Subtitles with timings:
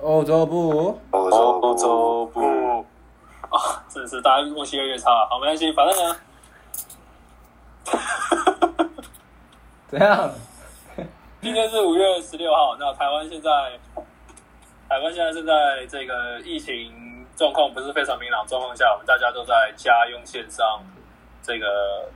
[0.00, 2.86] 欧洲部，欧洲洲部，
[3.50, 5.10] 啊，真的是大家默契越来越差。
[5.28, 6.16] 好，没关系，反正呢，
[9.88, 10.30] 怎样？
[11.40, 12.76] 今天是五月十六号。
[12.78, 13.50] 那台湾现在，
[14.88, 20.80] 台湾现在正在这个疫情状况不是非常明朗状况下，我们大家都在家用线上
[21.42, 22.08] 这个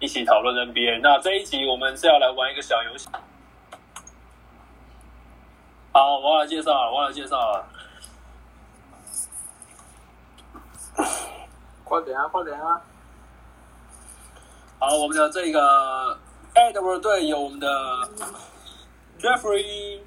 [0.00, 1.00] 一起讨论 NBA。
[1.02, 3.08] 那这一集我们是要来玩一个小游戏。
[5.96, 7.64] 好，我来介绍了，我来介绍了。
[11.84, 12.78] 快点啊，快点啊！
[14.78, 16.18] 好，我们的这个
[16.54, 17.66] Edward 队有我们的
[19.18, 20.02] Jeffrey，Yeah，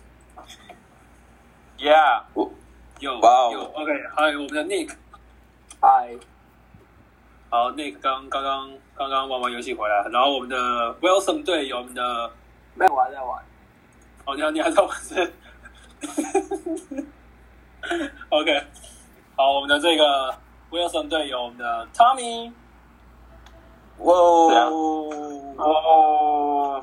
[3.00, 4.96] 有哇 OK，还有我们的 Nick。
[5.82, 6.16] 嗨，
[7.50, 10.56] 好，Nick 刚刚刚刚刚玩完游戏回来，然后我们的
[11.02, 12.32] Wilson 队有我们的，
[12.76, 13.44] 没有玩在玩。
[14.26, 15.34] 哦，你好，你还在玩是
[18.30, 18.64] OK，
[19.36, 20.34] 好，我们的这个
[20.72, 22.52] Wilson 队友我们的 Tommy，
[23.98, 24.14] 哇
[25.58, 26.82] 哦，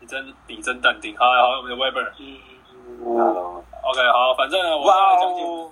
[0.00, 2.12] 你真你真淡定，好，好，我们的 Weber。
[3.04, 5.70] Hello，OK，好，反正我哇要来讲解，哦，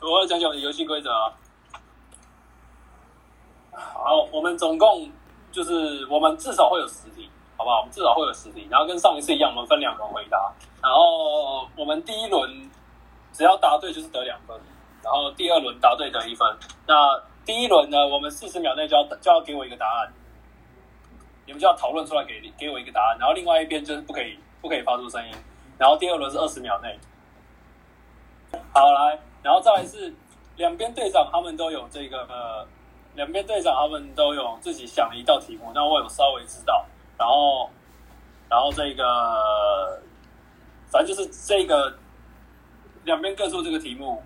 [0.02, 1.32] 我要讲讲我的游戏规则啊。
[3.72, 5.10] 好，我们总共
[5.50, 7.28] 就是我们至少会有十题，
[7.60, 7.80] 好不好？
[7.80, 10.50] 我们至少会有十题，然后跟上一次一样，我们分两轮回答。
[10.82, 12.70] 然后我们第一轮
[13.34, 14.58] 只要答对就是得两分，
[15.02, 16.48] 然后第二轮答对得一分。
[16.86, 16.94] 那
[17.44, 20.10] 第一轮呢，我们四十秒内就要就要给我一个答案，
[21.44, 25.34] 你们就要讨论出来给给我一个答案，然后另外一边就是不可以不可以发出声音。
[25.76, 26.98] 然后第二轮是二十秒内。
[28.72, 30.14] 好，来，然后再来是
[30.56, 32.66] 两边队长他们都有这个呃，
[33.16, 36.86] 两边队长他们都有自己想了一道题目，那我有稍微知道，
[37.20, 37.68] 然后
[38.48, 40.00] 然后这个
[40.90, 41.94] 反正就是这个
[43.04, 44.22] 两边各做这个题目，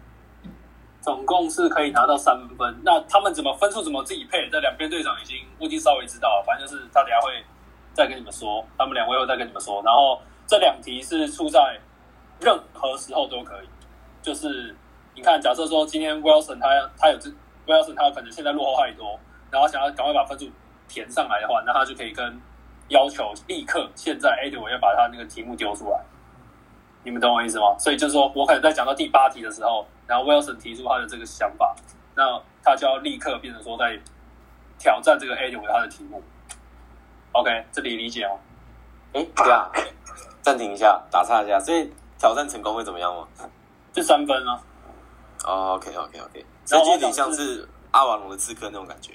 [1.01, 2.73] 总共是可以拿到三分。
[2.85, 4.49] 那他们怎么分数怎么自己配？
[4.49, 7.45] 这两边队长已经我已经稍微知道了，反正就是他等下会
[7.93, 9.83] 再跟你们说，他们两位会再跟你们说。
[9.83, 11.77] 然后这两题是出在
[12.41, 13.67] 任何时候都可以，
[14.23, 14.75] 就是
[15.17, 17.29] 你看，假设说今天 Wilson 他他有这
[17.67, 19.19] Wilson 他可能现在落后太多，
[19.51, 20.49] 然后想要赶快把分数
[20.87, 22.41] 填上来的话，那他就可以跟
[22.89, 26.01] 要求立刻现在 A 我要把他那个题目丢出来。
[27.03, 27.77] 你们懂我意思吗？
[27.79, 31.75] 所以就是说我可能在讲到第八题的时候，然后 Wilson 提出他的这个想法，
[32.15, 34.01] 那他就要立刻变成说在
[34.79, 36.23] 挑战这个 A 他的题目。
[37.33, 38.39] OK，这里理解哦？
[39.13, 39.71] 哎，对啊，
[40.41, 43.29] 暂停一下，打岔一下，所以挑战成功会怎么样吗？
[43.93, 44.61] 就三分啊。
[45.45, 49.13] 哦，OK，OK，OK，所以就有点像是阿瓦隆的刺客那种感觉。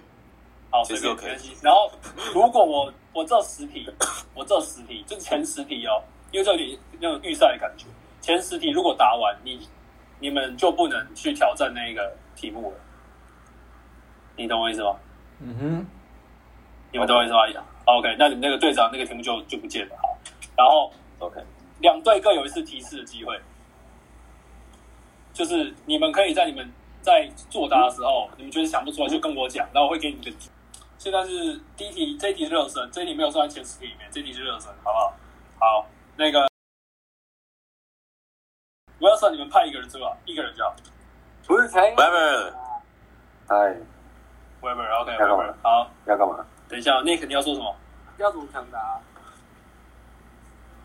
[0.72, 1.58] 好，其实随便 OK 没关系。
[1.64, 1.92] 然后，
[2.34, 3.90] 如果我我这十题，
[4.36, 7.86] 我这十题就是前十题哦，因为这有点那种预赛的感觉。
[8.22, 9.68] 前十题如果答完，你
[10.20, 12.78] 你们就不能去挑战那个题目了。
[14.36, 14.96] 你懂我意思吗？
[15.40, 15.86] 嗯哼，
[16.92, 17.40] 你们懂我意思吗
[17.86, 19.96] 好？OK，那你们那个队长那个题目就就不见了。
[20.02, 20.18] 好，
[20.56, 21.42] 然后 OK，
[21.80, 23.40] 两队各有一次提示的机会，
[25.34, 26.70] 就是你们可以在你们
[27.02, 30.50] 在作答的时候，你们觉得想不出来就跟我讲，然后我会给你一个题。
[31.00, 35.14] 现在是第一题，这一题是热身，这一题没有算在前十题里面，这一题是热身，好不好？
[35.58, 35.86] 好，
[36.18, 36.46] 那个
[39.00, 40.76] 我要算你们派一个人出来，一个人就好。
[41.48, 42.54] 不是才 Weber，
[43.48, 43.78] 嗨
[44.62, 46.46] ，Weber，OK，、要干嘛 Weber，好，要干嘛？
[46.68, 47.74] 等一下，Nick 你要说什么？
[48.18, 49.00] 要怎么抢答？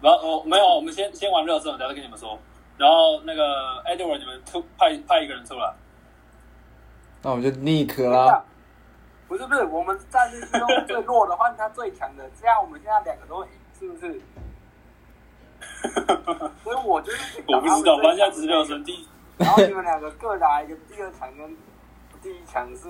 [0.00, 2.38] 然后哦，没有，我们先先玩热身，等下再跟你们说。
[2.78, 5.74] 然后那个 Edward，你们出派派一个人出来。
[7.20, 8.44] 那我们就 Nick 啦。
[9.26, 14.20] 不是不是，我们战力之中最弱的换他最强的，这样我们现在两个都会赢，是不是？
[16.62, 19.06] 所以我就是我不知道，反正现在只是热身，第
[19.38, 21.56] 然后你们两个各打一个第二强跟
[22.22, 22.88] 第一强是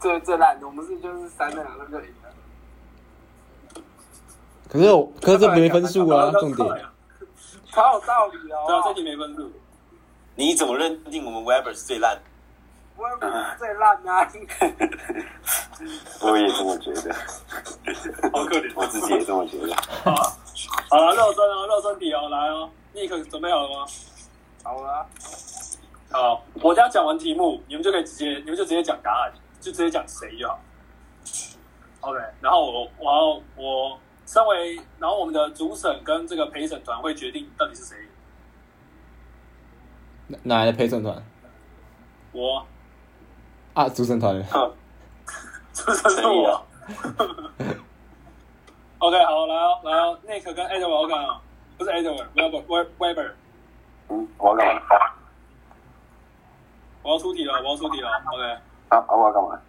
[0.00, 3.82] 最最烂的，我们是就是三个两个就赢了。
[4.68, 6.84] 可是我，可是这没分数啊，重点。
[7.70, 8.94] 超有道理哦对啊，这哦！
[8.94, 9.52] 题没分数。
[10.34, 12.16] 你怎么认定我们 Weber 是最烂？
[12.16, 12.35] 我也
[12.96, 14.26] 不是最烂啊！
[16.22, 17.14] 我也这么觉得，
[18.32, 18.72] 好可怜。
[18.74, 19.74] 我自己也这么觉得。
[20.02, 20.32] 好啊，
[20.88, 23.86] 好了，热身哦，热身体哦，来哦，Nick 准备好了吗？
[24.64, 25.06] 好了，
[26.10, 30.58] 好，我等下讲完题目，你们就可以直接，你们就直接讲答案，就直接讲谁就好。
[32.00, 37.96] OK，然后我我要我身为，然后我们的主审跟这个陪审团会决定到底是谁。
[40.28, 41.22] 哪哪来的陪审团
[42.32, 42.66] 我
[43.76, 43.86] 啊？
[43.90, 44.42] 主审团
[45.74, 46.64] 主审是我。
[48.98, 51.38] OK，好，来哦，来哦，Nick 跟 Edward 我干啊，
[51.76, 53.30] 不是 Edward，Weber Weber，
[54.08, 54.80] 嗯，我要干嘛？
[57.02, 58.08] 我要出题了，我要出题了。
[58.32, 58.42] OK，
[58.88, 59.60] 啊啊，我要干嘛？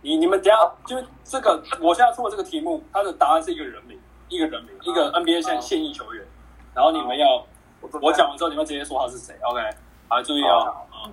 [0.00, 3.98] 你你们等一下就是这个，我现在出的这个题目，它的答案是一个人名，
[4.28, 6.24] 一个人名，一个 NBA 现在现役球员，
[6.72, 7.44] 然后你们要
[8.00, 9.34] 我讲完之后，你们直接说他是谁。
[9.42, 9.60] OK，
[10.08, 11.10] 好，注意哦，啊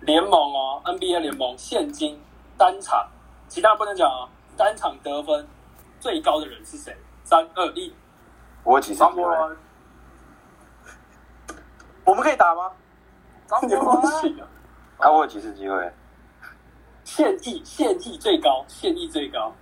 [0.00, 2.20] 联盟哦，NBA 联盟现今
[2.56, 3.08] 单场，
[3.48, 5.46] 其他不能讲哦，单场得分
[6.00, 6.96] 最高的人是谁？
[7.24, 7.92] 三二一，
[8.62, 9.06] 我有几次机会？
[9.06, 9.56] 张伯伦，
[12.04, 12.70] 我们可以打吗？
[13.46, 14.46] 张伯对 不伦，起啊，
[14.98, 15.92] 啊，我有几次机会？
[17.04, 19.52] 现役现役最高，现役最高，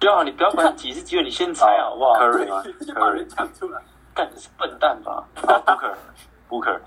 [0.00, 3.80] 不要，你不要管几次机会，你先猜好不好？Curry 吗 就把人讲出来。
[4.14, 5.22] 干你是笨蛋吧？
[5.46, 5.62] 啊
[6.48, 6.80] ，Booker，Booker，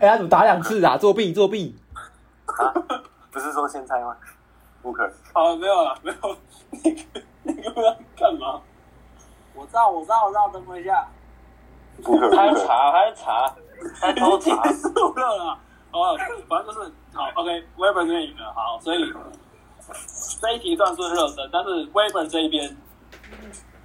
[0.00, 0.96] 哎，他怎么打两次啊？
[0.96, 1.76] 作弊作弊！
[2.46, 2.72] 啊，
[3.30, 4.16] 不是说先猜吗
[4.82, 6.36] ？Booker，好，没有了，没有。
[7.44, 8.60] 那个那个不知道干嘛？
[9.54, 11.06] 我知道，我知道，我知道，等我一下。
[12.02, 13.54] Booker，他在查，他在查，
[14.00, 14.72] 他在偷结查。
[14.72, 15.58] 束了啦。
[15.92, 16.16] 哦，
[16.48, 19.12] 反正就是好，OK，Weber 这边赢了，好，所以
[20.40, 22.74] 这一题算是热身，但是 Weber 这一边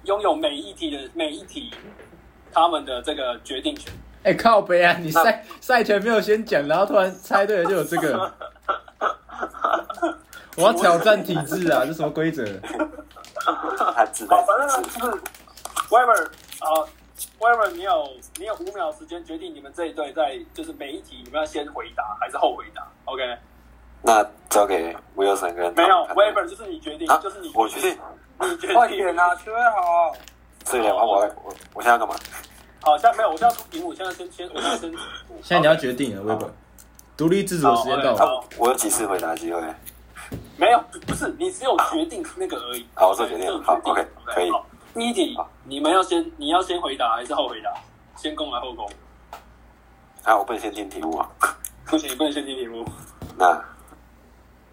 [0.04, 1.70] 拥有每一题的每一题
[2.50, 3.92] 他们的这个决定权。
[4.24, 4.96] 哎，靠北啊！
[5.00, 8.32] 你赛赛前没有先讲，然后突然猜对了就有这个。
[10.56, 11.84] 我要挑战体制啊！
[11.86, 12.44] 这什么规则？
[13.94, 15.22] 他自带好，反正就是
[15.88, 16.24] Weber
[16.58, 16.84] 啊
[17.38, 23.22] ，Weber 你有你有五秒时间决定你们这一队在就是每一题你们要先回答还是后回答，OK？
[24.02, 27.96] 那交给 Wilson 跟没有，Weber 就是你决定，啊就是你，我决定，
[28.40, 30.12] 你决定快点啊，准备好。
[30.64, 32.14] 所以两啊，我我我现在要干嘛？
[32.88, 34.90] 好，现在没有，我现在出题目，现在先先，我现在先。
[35.42, 36.48] 现在你要决定了，Weber。
[37.18, 38.24] 独立自主的时间到了。
[38.24, 39.60] 啊，我有几次回答机会？
[40.56, 42.86] 没有，不是，你只有决定那个而已。
[42.94, 44.64] 好我做决定好，OK，可以好
[44.94, 47.70] 第一题，你们要先，你要先回答还是后回答？
[48.16, 48.90] 先攻还是后攻？
[50.24, 51.28] 啊，我不能先听题目啊。
[51.84, 52.86] 不行，不能先听题目。
[53.36, 53.62] 那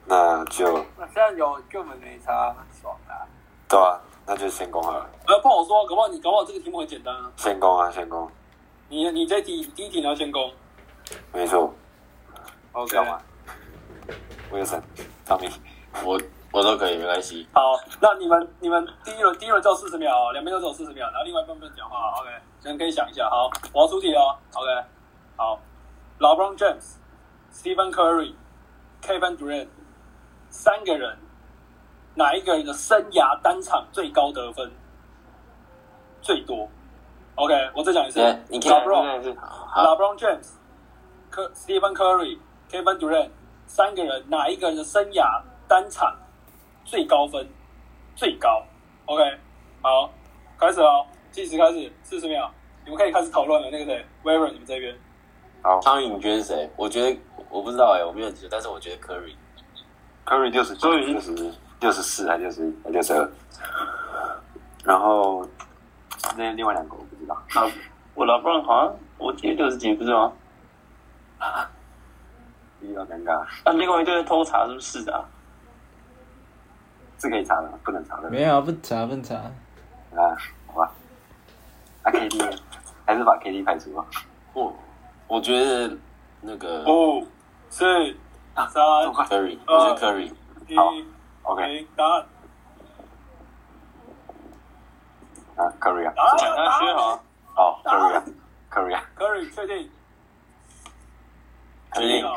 [0.05, 3.27] 那就那现在有根本没差，爽啊！
[3.75, 7.29] 对啊，那就先攻好了，呃，不好说，搞不好你搞不好这个题目很简单啊。
[7.35, 8.31] 先攻啊，先攻，
[8.87, 10.49] 你你这题第一题你要先攻。
[11.33, 11.73] 没错。
[12.71, 13.19] OK 要吗
[14.49, 14.81] ？Wilson，
[15.25, 15.49] 汤米，
[16.05, 16.17] 我
[16.53, 17.45] 我都可以，没关系。
[17.51, 17.61] 好，
[17.99, 22.13] 那你们你们第一轮第一轮只有四十秒哦，两边都只有四十秒，然后另外一半不能讲话。
[22.21, 22.29] OK，
[22.61, 23.29] 先可以想一下。
[23.29, 24.37] 好，我要出题哦。
[24.53, 24.69] OK，
[25.35, 25.59] 好
[26.19, 26.93] ，LeBron James、
[27.53, 28.35] Stephen Curry、
[29.01, 29.67] Kevin Durant
[30.49, 31.17] 三个人，
[32.15, 34.71] 哪一个人的生涯单场最高得分？
[36.21, 36.67] 最多
[37.35, 38.19] ？OK，我再讲一次。
[38.19, 40.47] 对，你看，，LeBron、是好，LeBron James、
[41.29, 42.39] 科 Stephen Curry、
[42.71, 43.29] Kevin Durant
[43.67, 46.15] 三个人，哪一个人的生涯单场
[46.83, 47.47] 最高分？
[48.15, 48.63] 最高
[49.05, 49.21] ？OK，
[49.81, 50.09] 好，
[50.57, 52.49] 开始哦，计时开始，四十秒，
[52.85, 53.69] 你们可以开始讨论了。
[53.69, 54.97] 那个谁，Weber，你们这边。
[55.61, 55.79] 好。
[55.81, 56.71] 汤米，你觉得是谁？
[56.77, 57.19] 我觉得
[57.49, 59.35] 我不知道哎，我没有记得，但是我觉得 Curry。
[60.25, 61.35] ，Curry 六十几，Curry 六十
[61.79, 63.29] 六十四还六十一还六十二，
[64.83, 65.47] 然后
[66.37, 67.71] 那另外两个我不知道，啊，
[68.13, 70.31] 我老伴好像我记得六十几，不是吗？
[72.79, 75.23] 比较尴尬，啊，另外一队偷查是不是啊？
[77.17, 78.29] 是可以查的，不能查的。
[78.29, 79.35] 没有，不查不查。
[79.35, 80.35] 啊，
[80.67, 80.91] 好吧。
[82.03, 82.59] 啊，KD
[83.05, 84.05] 还是把 KD 排除吧。
[84.53, 84.73] 我
[85.27, 85.97] 我觉得
[86.41, 87.25] 那个五、
[87.69, 87.83] 四、
[88.55, 90.31] 三、Curry，我觉得 Curry。
[90.75, 90.93] 好
[91.45, 92.25] ，OK，答案，
[95.55, 97.23] 啊，Korea 啊，答案，讲他薛好，
[97.53, 99.89] 好，Curry 啊啊，，Curry 确定，
[101.93, 102.35] 确定哦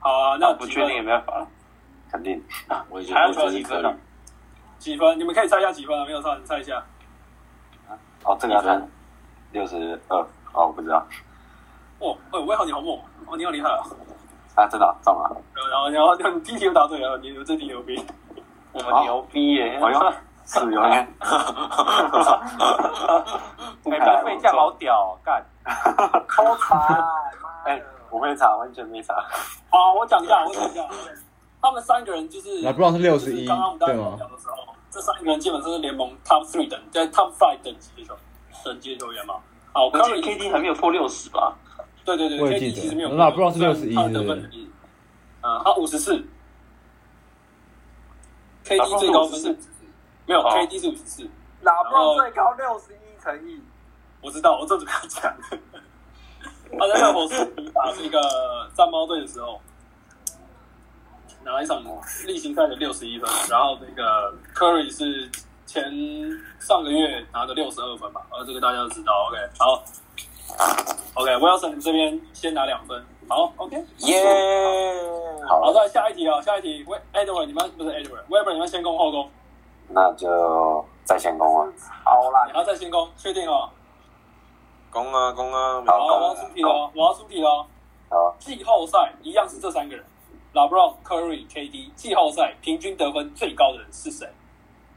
[0.00, 1.46] 好啊，那不确定也没办法了。
[2.10, 2.42] 肯定。
[2.68, 3.98] 啊，我已经还要得我觉得是多少几分？
[4.78, 5.18] 几分？
[5.18, 6.04] 你们可以猜一下几分啊？
[6.06, 6.82] 没有猜，你猜一下。
[8.24, 8.90] 哦，这个分
[9.52, 10.16] 六十二，
[10.52, 11.06] 哦，我不知道。
[11.98, 13.82] 哦，哎，魏豪你好猛哦，你好厉害啊！
[14.54, 15.36] 啊，真的啊中了。
[15.54, 17.96] 然后，然后，然后你第一题就答对了，你这题牛逼。
[18.72, 19.78] 我们牛逼耶！
[19.82, 20.12] 哎呦，
[20.44, 21.08] 是有点。
[23.90, 25.44] 哎，浪费价好屌，干！
[26.28, 26.74] 偷查，
[27.42, 29.14] 妈哎的！，我没查，完全没查。
[29.70, 30.84] 好，我讲一下，我讲一下，
[31.60, 38.16] 他们三个人就是那 Brown 是就是61刚刚我们在对吗聊的时候，这三个人基本上是联盟 top three 等，在 top five 等级的球
[38.64, 39.34] 等级的球员嘛。
[39.72, 41.52] 好我记得，Curry KD 还没有破六十吧？
[42.04, 44.70] 对对对，KD 其实没有那 LeBron 是61他的得分能力，
[45.42, 46.24] 嗯，他五十四
[48.68, 49.56] ，KD 最高分是
[50.26, 51.28] 没有哦，KD 是五十四，
[51.62, 53.60] 拉布朗最高六十一乘以，
[54.20, 55.36] 我知道，我这怎么跟他讲？
[56.78, 58.20] 他在热火是打这个
[58.74, 59.58] 战猫队的时候，
[61.42, 61.82] 拿了一场
[62.26, 65.30] 例行赛的六十一分，然后那个 Curry 是
[65.64, 65.82] 前
[66.58, 69.30] 上个月拿的六十二分吧，呃，这个大家都知道。
[69.30, 69.82] OK，好
[71.14, 74.24] ，OK，Wilson 这边先拿两分，好，OK，耶！
[75.46, 79.30] 好，再来下一题啊，下一题，喂，Edward，你们不是 Edward，Weber，你们先攻后攻，
[79.88, 81.68] 那就再先攻啊。
[82.04, 82.52] 好啦你。
[82.54, 83.68] 要再先攻，确定哦？
[84.90, 85.82] 攻啊攻啊！
[85.86, 87.66] 好，我要出题了，我要出题了。
[88.08, 90.02] 好，季后赛一样是这三个人
[90.54, 91.90] ，LeBron、Curry、KD。
[91.94, 94.26] 季后赛平均得分最高的人是谁？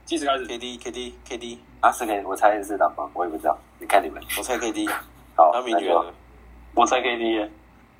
[0.05, 0.45] 计时开始。
[0.45, 4.23] K D K D K D，啊，是给我猜是打方，我也不知道，你看你们。
[4.37, 4.87] 我猜 K D，
[5.35, 6.13] 好，他名那就媛了，
[6.75, 7.49] 我猜 KD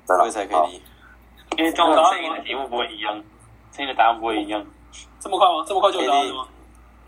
[0.02, 0.82] 耶，真的我也猜 K 好 D。
[1.58, 3.14] 因为这样这个题目不会一样，
[3.72, 4.64] 声音的答案不会一样。
[5.20, 5.64] 这么快吗？
[5.66, 6.46] 这么快就有答案了吗？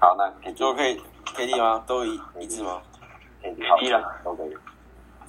[0.01, 1.01] 好，那可以就可以
[1.35, 1.83] K D 吗？
[1.87, 2.81] 都一一致吗
[3.43, 4.57] ？KD 了，都可以。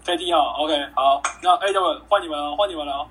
[0.05, 3.07] KD 哈，OK，好，那 Edward 换你们了，换你们了哦。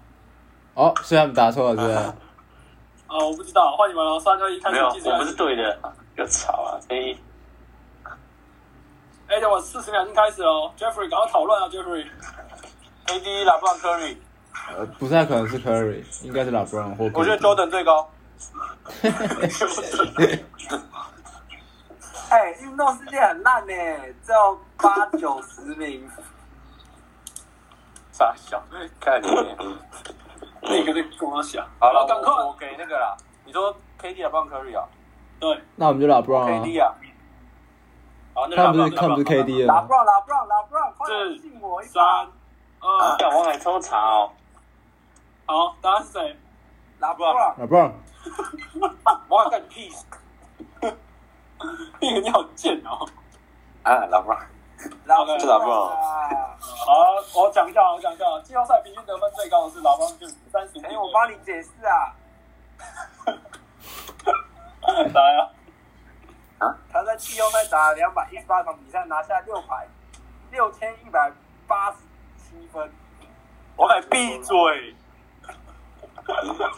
[0.74, 1.98] 哦，所以他们答错了，是不是？
[3.08, 5.34] 啊，我不知道，换你们了，三二一，开没有，始计时我不是。
[5.34, 5.78] 对的，
[6.16, 6.80] 有吵啊！
[6.86, 7.18] 所以
[9.28, 12.06] Edward 四十秒已经开始了哦，Jeffrey 赶快讨论啊，Jeffrey。
[13.06, 14.16] KD 拉布朗 Curry，
[14.68, 17.10] 呃，不太可能是 Curry，应该是 LeBron 或。
[17.14, 18.08] 我觉得 Jordan 最高。
[22.30, 23.72] 哎，运动世界很烂呢，
[24.24, 26.08] 只有八九十名。
[28.10, 28.62] 傻笑，
[29.00, 29.26] 看你。
[30.62, 33.14] 那个在跟我想，好了，赶快我我给那个啦。
[33.44, 34.88] 你说 KD 拉布朗 Curry 啊
[35.38, 36.48] 对，那我们就 LeBron 啊。
[36.48, 36.94] ？KD 啊，
[38.34, 39.74] 好，那他们不是就他们不是 KD 了吗？
[39.74, 42.88] 拉布朗拉布朗拉布朗，快是点信我一三把。
[42.88, 44.30] 二，干，我还抽查哦。
[45.46, 46.36] 好，答案是谁？
[47.00, 47.92] 拉布朗，LeBron，
[49.28, 50.04] 我要干你屁事！
[52.00, 53.06] 那个你好贱哦。
[53.82, 54.30] 啊，拉布
[55.04, 56.56] 拉布是拉布朗啊！
[56.60, 56.94] 好，
[57.34, 60.78] 我讲一下，我讲一下，季后赛平均得分最高的是老邦就三十。
[60.86, 62.14] 哎，我帮你解释啊。
[65.12, 65.36] 来
[66.58, 66.76] 啊！
[66.90, 69.86] 他在季后赛打了两百一十八场比赛，拿下六百
[70.50, 71.30] 六千一百
[71.66, 71.98] 八十
[72.38, 72.90] 七分。
[73.76, 74.94] 我敢闭嘴。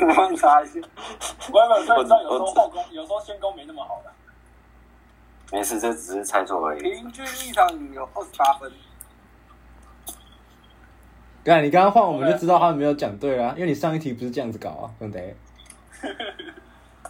[0.00, 0.80] 我帮你查一下。
[1.52, 4.10] 我有所以知道有时候后宫，有时候先攻没那么好的。
[5.50, 6.82] 没事，这只是猜错而已。
[6.82, 8.70] 平均一场有二十八分。
[11.44, 15.18] 对啊你刚刚换我们就知道他们没有讲对啊，因为你上一题不是这样子搞啊，兄弟。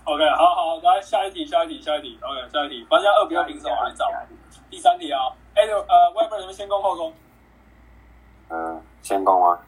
[0.04, 2.18] OK，好好，来下一题，下一题，下一题。
[2.22, 4.06] OK，下一题，反正二比二平手，我来找。
[4.70, 5.20] 第三题啊，
[5.54, 7.12] 哎，呃，Weber 你们先攻后攻？
[8.50, 9.58] 嗯，先攻吗？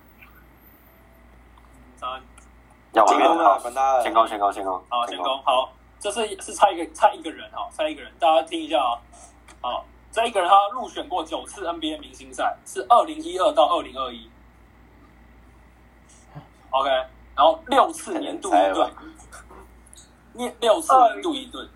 [2.01, 2.09] 三，
[2.93, 3.59] 要进攻啊，往边跑。
[3.61, 4.03] 管他了。
[4.03, 4.83] 先攻，先攻，先攻。
[4.89, 5.43] 好，先攻。
[5.43, 8.97] 好，这是是猜一个猜一个人哈，猜一个人，大家听一下啊。
[9.61, 14.31] 好，这一个人他入选过九次 NBA 明星赛，是二零一二到二零二一。
[16.71, 16.89] OK，
[17.37, 18.91] 然后六次年度一队，
[20.33, 21.69] 年六次年度一队。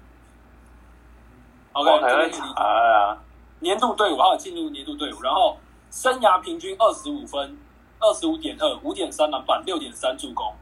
[1.73, 3.19] OK，我还会这边可以理解查啊。
[3.61, 5.59] 年度队伍，还有进入年度队伍，然后
[5.91, 7.59] 生涯平均二十五分，
[8.05, 10.55] 二十五点二，五点三篮板，六点三助攻。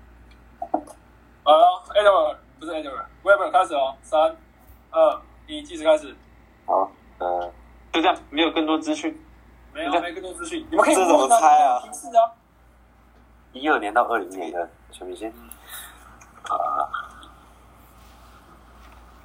[1.42, 4.36] 好了，Edward 不是 Edward，Weber 开始哦，三、
[4.92, 6.14] 二、一，计时开始。
[6.64, 7.52] 好，呃，
[7.92, 9.20] 就这样，没有更多资讯。
[9.74, 12.30] 没有，没更多资讯，你们可以这怎么猜啊提示啊。
[13.52, 15.28] 一二年到二零年的全明星
[16.48, 16.86] 啊，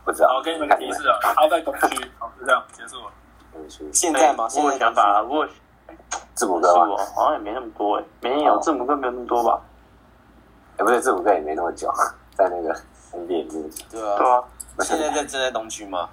[0.03, 0.29] 不知道。
[0.29, 3.11] 好，给你们个提示啊，他在东区，好，就这样结束了。
[3.53, 4.47] 东区现在吗？
[4.55, 5.21] 我有现在想法
[6.37, 6.95] 字母哥吗？
[7.15, 9.59] 好像也没那么多哎，没有字母哥没有那么多吧？
[10.77, 11.91] 哎，不对，字母哥也没那么久，
[12.37, 12.71] 在那个
[13.11, 13.83] NBA 这么久。
[13.89, 14.35] 对对啊，
[14.77, 16.07] 啊，现在在正在东区吗？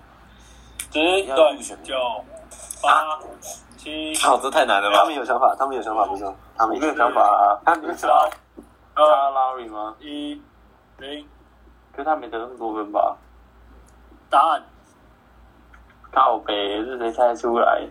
[0.90, 1.26] 十、
[1.82, 1.94] 九、
[2.82, 3.18] 八、
[3.76, 5.06] 七、靠，这太难了吧他吧？
[5.08, 6.24] 们有想法，他们有想法，不是？
[6.56, 7.60] 他们没有想法啊。
[7.66, 8.30] 他们有想三法。、
[8.94, 9.94] 他二、Larry 吗？
[10.00, 10.40] 一、
[10.96, 11.28] 零，
[11.92, 13.14] 可是他没得那么多分吧？
[14.30, 14.62] 答案。
[16.12, 16.54] 靠北
[16.84, 17.86] 是谁猜得出来？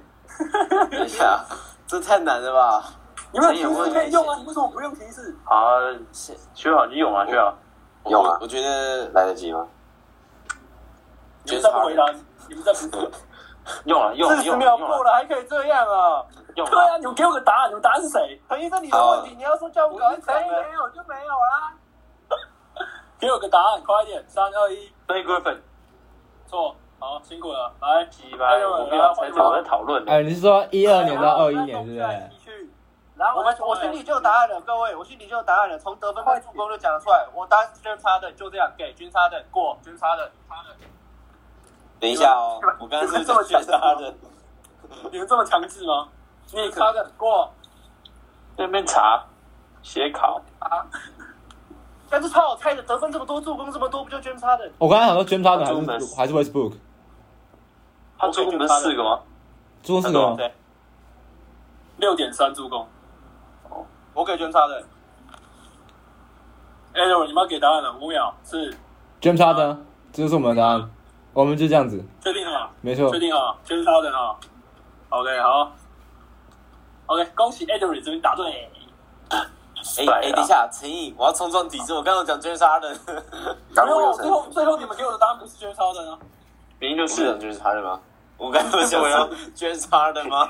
[0.89, 1.45] 等一下，
[1.87, 2.83] 这太难了吧？
[3.31, 5.35] 你们有提示可以用啊，你为什么不用提示？
[5.45, 5.79] 好啊，
[6.11, 7.53] 学好就用啊，学好。
[8.09, 9.67] 用啊我我觉得来得及吗？
[11.45, 12.05] 你们再不回答，
[12.49, 12.79] 你们再不
[13.85, 16.23] 用啊，用啊，四十秒过了还可以这样啊？
[16.55, 16.69] 用啊！
[16.69, 18.41] 对啊，你们给我个答案，你们答案是谁？
[18.49, 21.73] 陈医生，你的问题，你要说叫我赶快讲谁没有就没有啦。
[23.19, 24.23] 给我个答案，快一点！
[24.27, 25.59] 三二一，Blake Griffin，
[26.45, 30.09] 错，好，辛苦了，来，鸡巴，我们要猜这，我在讨论。
[30.09, 32.29] 哎，你是说一二年到二一年，是不是？
[32.31, 32.71] 继续
[33.17, 37.27] 然后我们我心里就有答案了，各位，我心里就有答案了，从得分跟助攻就讲得出来。
[37.33, 40.31] 我答案是均差的，就这样给均差的过，均差的。
[41.99, 44.13] 等一下哦，我刚刚是这么觉得他的，
[45.11, 46.07] 你们这么强制吗？
[46.53, 47.51] 你差的过，
[48.57, 49.21] 在那边查
[49.81, 50.87] 写考啊，
[52.09, 54.71] 但是超好猜的，得分这么多，助攻这么多，不就均差的？
[54.77, 56.73] 我刚才想说 James Harden 还是还是 Westbrook，
[58.25, 59.19] 他助攻不是四个吗？
[59.83, 60.35] 助攻四个吗？
[60.37, 60.53] 对，
[61.97, 62.87] 六点三助攻。
[63.69, 64.83] 哦我给捐差的。
[66.93, 68.71] 哎，呦，你们要给答案了，五秒，是
[69.19, 69.77] James Harden，
[70.11, 70.91] 这就是我们的答案，
[71.33, 72.69] 我们就这样子，确定了吗？
[72.81, 73.19] 没错确。
[73.19, 74.35] 定啊，就是他的啊。
[75.09, 75.71] OK，好。
[77.07, 78.69] OK，恭喜 Edward 这边答对。
[79.29, 79.39] 哎
[80.21, 86.19] 哎，等一下，陈毅，我要冲撞体制，我刚刚讲 James Harden，没有，最后最后你们给我的答案不是 James Harden 啊？
[86.79, 87.99] 明明就是讲 James Harden 吗？
[88.37, 89.01] 我刚刚不是讲
[89.55, 90.47] James Harden 吗？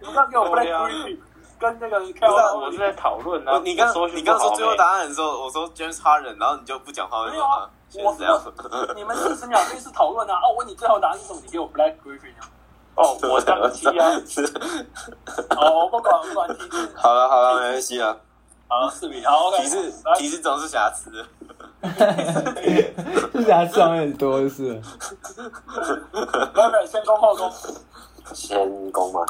[0.00, 1.18] 你们刚给我 Black 对啊 Griffin
[1.58, 3.60] 跟那个不是我是在讨论啊。
[3.64, 7.68] 你刚你刚说最后答案的时候，我说 James Harden，然后你就不讲话，没有啊，
[8.02, 8.96] 我这说样。
[8.96, 10.34] 你们四十秒可以是讨论啊。
[10.34, 11.40] 哦， 我问你最后答案是什么？
[11.44, 12.48] 你给我 Black Griffin 啊？
[12.96, 14.10] 哦，我当期啊，
[15.56, 16.48] 哦，我不管，我不管。
[16.94, 18.16] 好了好了，没关系啊。
[18.80, 19.62] 好，四比好，OK。
[19.62, 21.24] 提示来提示总是瑕疵
[23.46, 24.74] 瑕疵好像很多是。
[26.12, 27.52] 不不，先攻后攻，
[28.34, 29.20] 先攻嘛，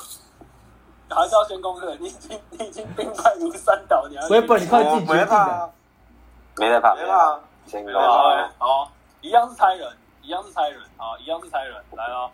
[1.11, 1.95] 还是要先攻的。
[1.97, 5.27] 你已经你已经兵败如山倒，你还我也不，你快自己决没定的。
[5.27, 5.71] 怕啊，
[6.57, 7.39] 没得怕，没怕。
[7.67, 9.87] 先攻好啊，好，一样是猜人，
[10.23, 11.75] 一样是猜人，好，一样是猜人。
[11.93, 12.31] 来了，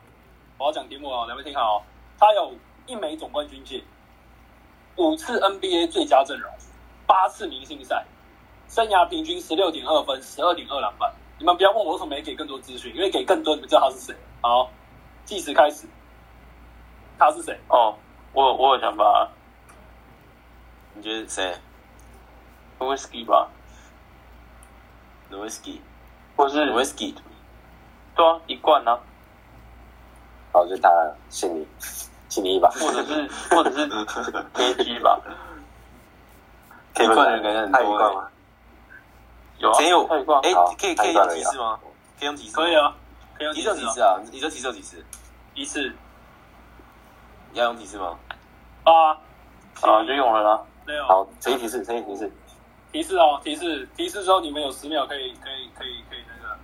[0.58, 1.82] 我要讲题目了，两位听好。
[2.20, 2.52] 他有
[2.86, 3.82] 一枚总冠军戒，
[4.96, 6.52] 五次 NBA 最佳阵容，
[7.10, 8.06] 八次明星赛，
[8.68, 11.12] 生涯平均十六点二分，十二点二篮板。
[11.40, 14.14] 你们不要问我为什么没给更多资讯，因为给更多你们知道他是谁。
[14.40, 14.70] 好，
[15.24, 15.88] 计时开始。
[17.18, 17.58] 他是谁？
[17.68, 17.96] 哦，
[18.32, 19.28] 我有我有想法
[20.94, 21.52] 你觉得谁
[22.78, 23.50] ，Whisky 吧
[25.32, 25.80] ，？Nowitzki，
[26.36, 27.16] 或是 Nowitzki，
[28.14, 29.00] 对啊，一罐啊，
[30.52, 30.88] 好，就他
[31.28, 31.66] 信你，
[32.28, 35.20] 信你一把，或者是或者是 KG 吧，
[37.06, 37.82] 可以灌人感觉很多欸。
[37.82, 38.28] 他一冠吗？
[39.58, 41.78] 有啊，陈有他一贯哎好，可以可以用提示吗？
[42.18, 42.54] 可以用提示？
[42.56, 42.74] 可以。
[42.76, 42.94] 啊，
[43.36, 44.20] 可以用提提示啊！
[44.30, 45.04] 你说提示有提示，
[45.54, 45.92] 一次
[47.54, 48.18] 要用提示吗？
[48.84, 49.12] 八
[49.82, 50.62] 啊，就用了啦。
[50.86, 52.30] 六好，陈毅提示，陈毅提示，
[52.92, 56.58] 提示哦，提示提示之后你们有十秒可以可以可以可以那个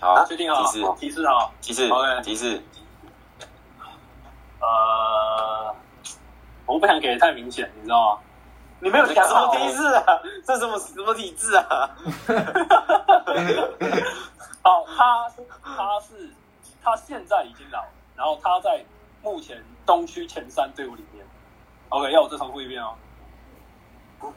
[0.00, 1.52] 好，确定好提示提示好。
[1.60, 2.62] 提示 OK 提示，
[4.60, 5.74] 呃，
[6.66, 8.20] 我不想给的太明显，你知道吗？
[8.80, 10.04] 你没有想什么好提示啊？
[10.46, 11.90] 这什么什么体质啊？
[14.62, 15.28] 好，他
[15.62, 16.30] 他是
[16.82, 18.84] 他现在已经老了，然后他在
[19.22, 21.26] 目前东区前三队伍里面。
[21.88, 22.94] OK，要我再重复一遍哦。
[24.20, 24.30] 等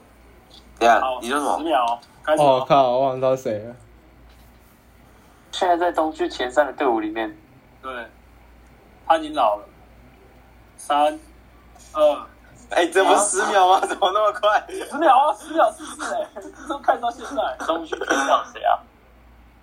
[0.80, 1.58] 一下好，你说什么？
[1.60, 2.46] 十秒哦，开始哦。
[2.46, 3.76] 哦靠，我忘了谁了。
[5.52, 7.38] 现在在东区前三的队伍里面，
[7.82, 8.08] 对，
[9.06, 9.68] 他已经老了。
[10.78, 11.20] 三
[11.94, 12.28] 二
[12.76, 13.82] 哎，这不是十秒吗？
[13.86, 14.66] 怎么那么快？
[14.70, 16.26] 十秒啊，十秒四四哎，
[16.70, 17.66] 都看到现在。
[17.66, 18.80] 东区前三有谁啊？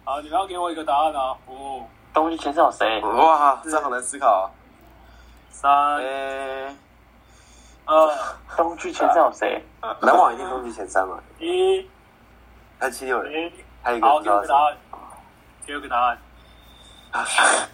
[0.04, 1.34] 好，你们要给我一个答案啊！
[1.46, 3.00] 哦、东区前三有谁？
[3.02, 4.44] 哇，这好难思考啊！
[5.50, 6.76] 三、呃，
[7.86, 8.14] 二、
[8.56, 9.64] 东区前三有谁？
[10.00, 11.88] 篮网一定东区前三嘛，一、
[12.78, 13.50] 还有七六人，
[13.82, 14.76] 还有一个好，给我个答案。
[15.66, 16.18] 给我个答案。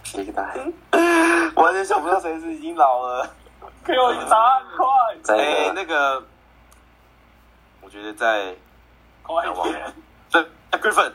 [0.05, 3.29] 谁，一个答案，完全想不到谁是已经老了。
[3.85, 4.87] 给我一个答案，快！
[5.23, 6.23] 在哎，那个那个，
[7.83, 8.55] 我觉得在
[9.23, 9.95] 快一点！
[10.31, 10.43] 对
[10.81, 11.13] Griffin，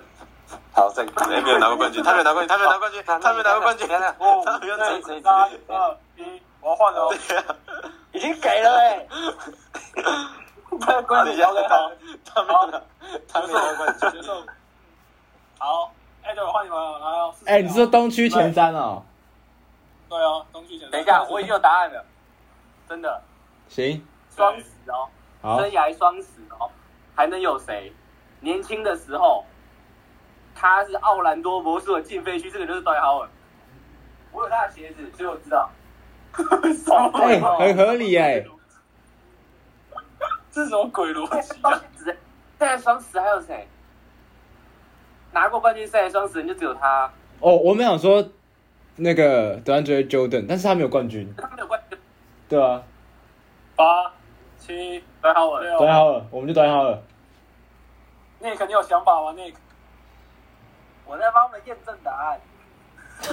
[0.72, 5.24] 好，在哎，没有拿过冠军，他没有拿冠军，他没有拿冠军，他没有拿过冠军，等等五、他没有拿过冠、军。
[5.24, 5.34] 三、
[5.68, 7.10] 二、一，我要换了
[8.12, 9.08] 已经给了哎、
[10.70, 11.42] 不要归你。
[11.42, 11.92] OK，好，
[12.26, 12.82] 他没有，
[13.28, 14.12] 他没有拿冠军。
[14.12, 14.32] 结束。
[15.58, 15.92] 好，
[16.24, 17.34] 哎，对，我换你们了，来哦。
[17.44, 19.04] 40哎，你说东区前三哦？
[20.08, 20.92] 对哦，东区前三。
[20.92, 22.06] 等一下，我已经有答案了，
[22.90, 23.22] 真的，
[23.68, 24.04] 行，
[24.36, 25.08] 双十哦，
[25.44, 26.72] 生，涯双十哦，
[27.16, 27.94] 还能有谁？
[28.40, 29.46] 年轻的时候，
[30.56, 33.30] 他是奥兰多魔术的禁飞区，这个就是戴豪尔。
[34.32, 35.70] 我有他的鞋子，所以我知道。
[37.14, 38.44] 哎，很合理哎。
[40.52, 41.80] 这是什么鬼逻辑啊？
[41.96, 42.18] 只
[42.58, 43.68] 在双十还有谁？
[45.32, 47.06] 拿过冠军赛的双十人就只有他，
[47.40, 48.28] 哦，我们想说
[48.96, 51.79] 那个德安追 Jordan，但是他没有冠军，他没有冠军。
[52.50, 52.84] 对啊，
[53.76, 54.12] 八、
[54.58, 55.78] 七、戴豪尔，六。
[55.78, 57.02] 对好了，我们就对好了。
[58.42, 59.56] Nick，你有想法吗？Nick，
[61.06, 62.42] 我在帮他们验证答案。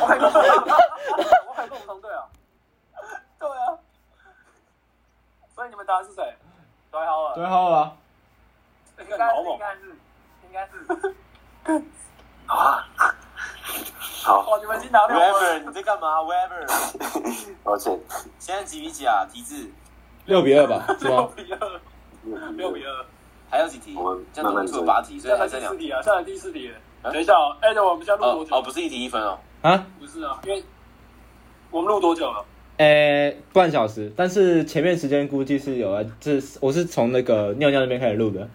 [0.01, 2.29] 我还跟我还跟我们同队啊。
[3.39, 3.79] 对啊。
[5.55, 6.23] 所以你们答案是谁？
[6.91, 7.01] 对
[7.35, 7.97] 对号啊，
[8.99, 9.97] 应该是应该是
[10.45, 11.85] 应该是。
[12.47, 12.87] 啊，
[14.23, 17.99] 好，哇，你们已经拿六 Weber，你在干嘛？Weber， 抱歉，
[18.39, 19.27] 现在几比几啊？
[19.33, 19.69] 题字
[20.25, 21.29] 六比二吧，是 六吗？
[21.37, 21.81] 比二，
[22.57, 23.05] 六比二。
[23.49, 24.25] 还有几题我们？
[24.33, 26.71] 这样总共出八题，所以还剩两第四题啊，下来第四题。
[27.03, 28.57] 啊等一下哦，哎，等我们现在录多久？
[28.57, 29.39] 哦哦，不是一题一分哦。
[29.63, 30.63] 啊，不是啊，因为
[31.71, 32.45] 我们录多久了？
[32.79, 38.49] 诶、半小时，但是前面时间估计是有啊，这我是从那个尿尿那边开始录的，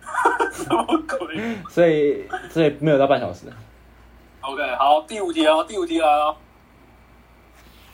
[0.52, 3.46] 什么鬼所以所以没有到半小时。
[4.42, 6.36] ？OK，好，第五题哦，第五题来了。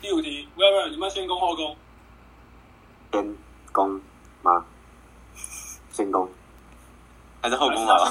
[0.01, 1.77] 第五题，Weber，你们先攻后攻？
[3.13, 3.37] 先
[3.73, 4.01] 攻
[4.43, 4.65] 吗？
[5.93, 6.29] 先攻，
[7.43, 7.97] 还是后攻好。
[7.99, 8.05] 好，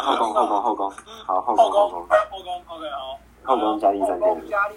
[0.00, 0.90] 后攻，后攻，后攻，
[1.26, 2.62] 好，后攻，后后攻，后攻。
[2.68, 3.18] OK，好。
[3.44, 4.76] 后攻加力三件，压力。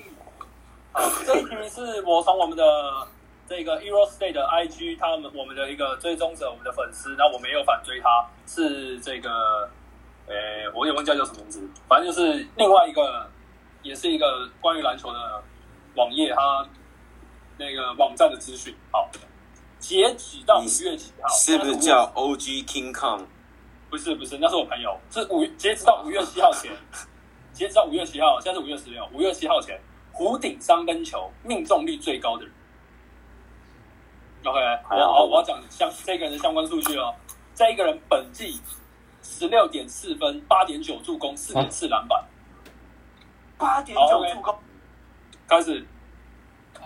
[0.92, 2.64] 好，这一题是我从我们的
[3.48, 8.10] 这个 Eurostay 的 IG，他们我们的一个追踪者，我们的粉丝，然后我们也有反追他，
[8.48, 9.70] 是这个，
[10.28, 10.34] 呃，
[10.76, 13.30] 我也忘记叫什么名字，反正就是另外一个，
[13.82, 15.44] 也是一个关于篮球的
[15.96, 16.68] 网页，它
[17.58, 18.76] 那个网站的资讯。
[18.92, 19.10] 好，
[19.80, 21.30] 截止到五月几号？
[21.30, 23.26] 是不是叫 OG King Kong？
[23.90, 26.72] 不是不是，那是我朋友，是五截止到五月七号前，
[27.54, 29.80] 截止到五月七号，现在是五月十六，五月七号前，
[30.12, 32.54] 湖顶三分球命中率最高的人。
[34.44, 37.16] OK，好，我要讲相这个人的相关数据哦。
[37.56, 38.60] 这一个人本季
[39.28, 42.24] 十六点四分，八点九助攻，四点四篮板。
[43.58, 44.56] 八点九助攻，
[45.48, 45.86] 开始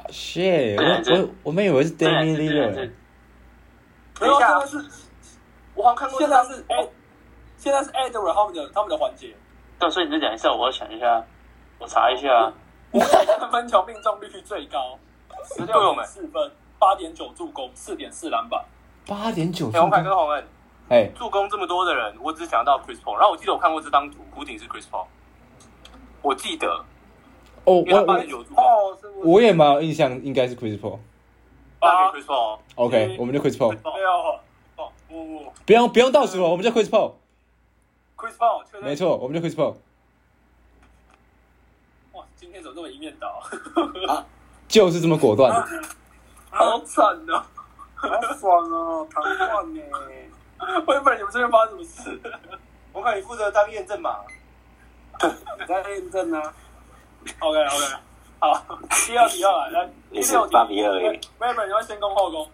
[0.07, 4.47] ，shit，我我我们以为是这 Damian 这 Lillard，这没有，等一下。
[4.47, 4.77] 现在是
[5.75, 6.87] 我好像看过现在是哎，
[7.57, 9.35] 现在是 Edward 他们的他们的环节，
[9.77, 11.23] 对，所以你再讲一下，我要想一下，
[11.77, 12.51] 我查一下。
[12.91, 14.99] 湖顶三分球命中率最高，
[15.55, 18.65] 十六点四分，八点九助攻，四点四篮板。
[19.07, 20.47] 八点九哎，红凯跟助攻，洪恩
[20.91, 23.13] 哎，助攻这么多的人，我只想到 Chris Paul。
[23.13, 25.05] 然后我记得我看过这张图，弧顶是 Chris Paul，
[26.21, 26.67] 我记得，
[27.63, 30.99] 哦，因为他我我八点九助攻，哦，是我我也蛮有印象，应该是 Chris Paul。
[31.79, 32.59] 八给 Chris Paul。
[32.75, 34.09] OK，我们就 Chris Paul，没有，
[34.75, 37.13] 哦，不不用不用倒数了，我们就 Chris Paul
[38.69, 38.93] 确认没。
[38.93, 39.75] 错，我们就 Chris Paul，
[42.11, 43.41] 哇，今天怎么这么一面倒？
[44.67, 45.53] 就是这么果断。
[46.51, 47.41] 好惨哦！
[47.95, 49.81] 好爽哦，糖罐呢？
[50.85, 52.21] 我以为你们这边发生什么事？
[52.93, 54.19] 我看，你负责当验证码。
[55.21, 56.41] 你在验证呢
[57.39, 57.95] ？OK OK，
[58.39, 62.49] 好，第二题要来，来第六题，八比二而已妹妹，你要先攻后攻？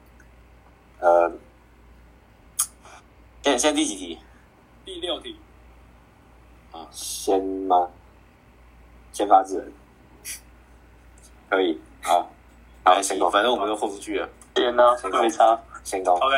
[1.00, 1.32] 呃，
[3.42, 4.20] 现在现在第几题？
[4.84, 5.40] 第六题，
[6.72, 7.90] 啊先吗？
[9.14, 9.74] 先发制人，
[11.50, 12.30] 可以，好，
[12.84, 14.30] 好，来先攻，反正我们都豁出去了。
[14.54, 15.58] 天哪，没差。
[15.84, 16.36] 先攻，OK，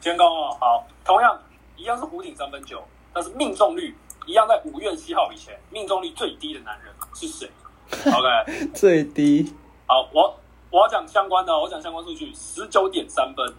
[0.00, 0.56] 先攻哦。
[0.60, 1.40] 好，同样
[1.76, 3.94] 一样是弧顶三分球，但是命中率
[4.26, 7.50] 一样在五月七号以前，命中率最低的男人是谁？
[8.06, 9.52] OK，最低
[9.86, 10.38] 好，我
[10.70, 13.54] 我要讲相关的哦，我讲相关数据，十九点三分，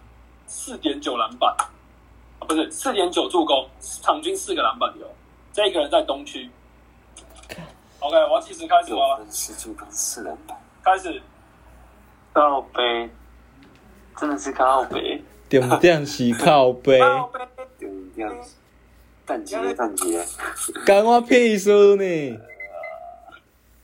[0.46, 1.54] 四点九篮板，
[2.38, 5.06] 啊不是四点九助攻，场均四个篮板球。
[5.52, 6.50] 这一个人在东区。
[8.00, 11.22] OK，我要计时开始六哦，分十助攻四篮板，开始。
[12.32, 13.08] 靠背，
[14.16, 15.13] 真的是靠背。
[15.48, 17.40] 点点是靠背，靠背
[17.78, 18.54] 对，这样子，
[19.26, 20.24] 蛋节蛋节，
[20.84, 22.38] 干我屁事呢？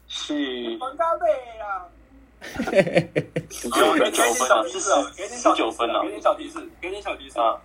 [0.09, 1.27] 是，很高倍
[1.61, 1.87] 啦。
[2.71, 7.39] 给给点小提示哦，给点小提示哦，十九分啊给点小提示，给点小提示。
[7.39, 7.61] 啊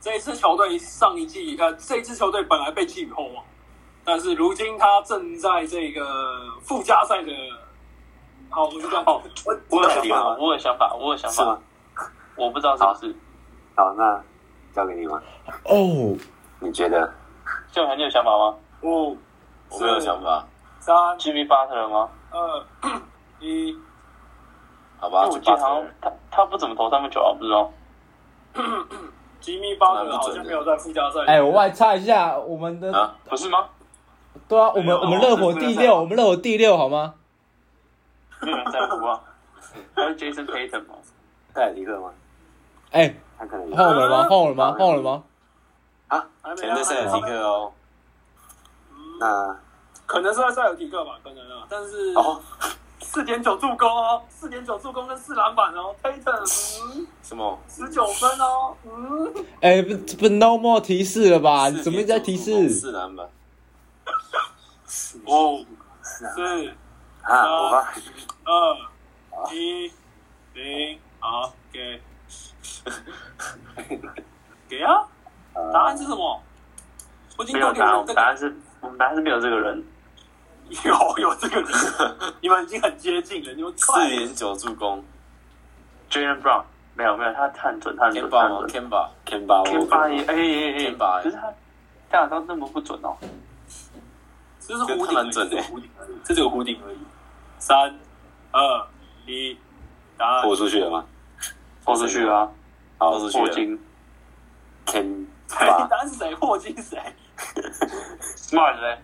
[0.00, 3.44] 这一支球队上一季呃，这一支球队本来被寄予厚望，
[4.04, 6.06] 但是如今他正在这个
[6.62, 7.32] 附加赛的，
[8.48, 9.20] 好，我就这我
[9.70, 11.60] 我有想法我有想法，我有想法，？
[12.36, 13.16] 我不知道是不是。
[13.78, 14.20] 好，那
[14.74, 15.22] 交给你吗？
[15.66, 16.18] 哦，
[16.58, 17.14] 你觉得？
[17.70, 19.16] 就你有想法吗五、
[19.70, 20.44] 我没有想法，
[20.80, 22.10] 三、？Jimmy Butler 吗？
[22.32, 22.90] 二、
[23.38, 23.78] 一，
[24.98, 27.70] 好吧，因为我记得好像他他不怎么投三分球啊，不知道。
[29.38, 31.20] 吉米巴特好像没有在附加赛。
[31.28, 33.68] 哎，我外插一下，我们的啊，不是吗？
[34.48, 37.14] 对啊，我们我们热火第六，我们热火第六好吗？
[38.42, 39.20] 没有人在乎啊。
[39.94, 40.94] 还有 Jason Tatum 吗？
[41.54, 42.10] 戴尔迪克吗？
[42.90, 44.28] 哎，他可能有换我们了吗？
[44.28, 44.74] 换我了吗？
[44.78, 45.22] 换我了吗？
[46.42, 47.72] 还没全在塞尔提克哦。
[49.20, 49.56] 那
[50.06, 52.40] 可能是在塞尔提克吧，可能啊，但是哦，
[53.00, 56.40] 四点九助攻哦，四点九助攻跟四篮板哦，Tatum
[56.96, 57.58] 嗯什么？
[57.68, 61.68] 十九分哦，嗯，哎，不不 no more 提示了吧？
[61.68, 62.70] 你怎么一直在提示？
[62.70, 63.28] 四篮板，
[65.26, 65.66] 五、
[66.02, 66.68] 是啊，四、
[67.22, 67.92] 啊，我吧，
[68.44, 69.92] 二、一、
[70.54, 72.00] 零，好，给。
[74.68, 75.02] 给啊！
[75.54, 76.42] 呃答案是什么？
[77.36, 79.84] 我已经都给没有答案，答案是，我们答案是没有这个人。
[80.84, 81.70] 有有这个人，
[82.42, 85.02] 你们已经很接近了，你们四快连九助攻
[86.10, 86.62] Jalen Brown
[86.94, 88.90] 没有没有，他他很准，他很准，，Kemba 吗他很准。
[88.90, 91.50] ？Kemba，Kemba Kemba Walker 也哎哎哎 Kemba 可是他
[92.10, 93.16] 打到那么不准哦。
[94.60, 96.98] 这是弧顶而已，这蛮准的这是弧顶而已，这只有弧顶而已。
[97.58, 97.98] 三、
[98.52, 98.86] 二、
[99.26, 99.56] 一，
[100.18, 101.06] 答案豁出去了吗？
[101.82, 102.50] 豁出去啊，
[102.98, 103.78] 好霍金
[104.86, 105.00] 谁
[105.48, 106.34] ？，Kemba 答案是谁？
[106.34, 107.00] 霍金是谁
[108.36, 108.98] ？，Smart 嘞，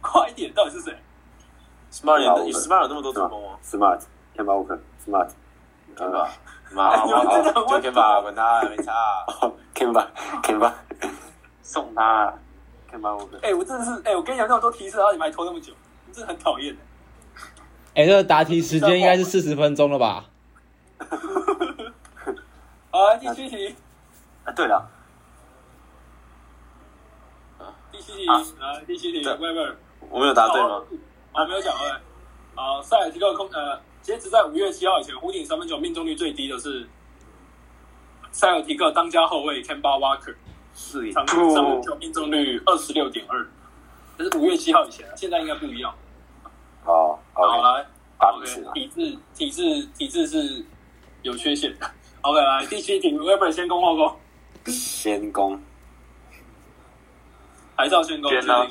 [0.00, 0.96] 快一点，到底是谁
[1.90, 6.28] ？Smart 有 Smart 有那么多助攻吗 Smart，Kemba Walker，Smart，？Kemba，
[6.72, 7.42] 妈， 好好，
[7.80, 8.92] 就 Kemba，管他，没差。
[9.74, 10.72] Kemba，Kemba，Kemba
[11.62, 12.34] 送他啊。
[12.92, 15.72] Walker，哎、我真的是，哎、我跟你讲那么多提示，然后你们还拖那么久，
[16.06, 16.80] 你真的很讨厌的。
[17.94, 20.24] 哎、这个答题时间应该是四十分钟了吧？
[22.96, 23.76] 好，来第七题，
[24.42, 24.88] 啊，对了，
[27.92, 29.76] 第七题，啊来第七题，对喂喂，
[30.08, 30.82] 我没有答对吗？
[31.30, 31.92] 好，没有讲对。
[32.54, 36.88] 好，塞尔提克空呃，截止在五月七号以前，湖顶三分球命中率最低的是
[38.32, 40.34] 塞尔提克当家后卫 Kemba Walker，
[40.74, 43.46] 是场均三分球命中率二十六点二，
[44.16, 45.94] 这是五月七号以前啊，现在应该不一样。
[46.86, 50.64] 哦好，，OK，来体质体质体质是
[51.20, 51.90] 有缺陷的。
[52.26, 54.16] OK，来第七题，Weber 先攻后攻，
[54.66, 55.60] 先攻，
[57.76, 58.28] 还是要先攻？
[58.32, 58.68] 先攻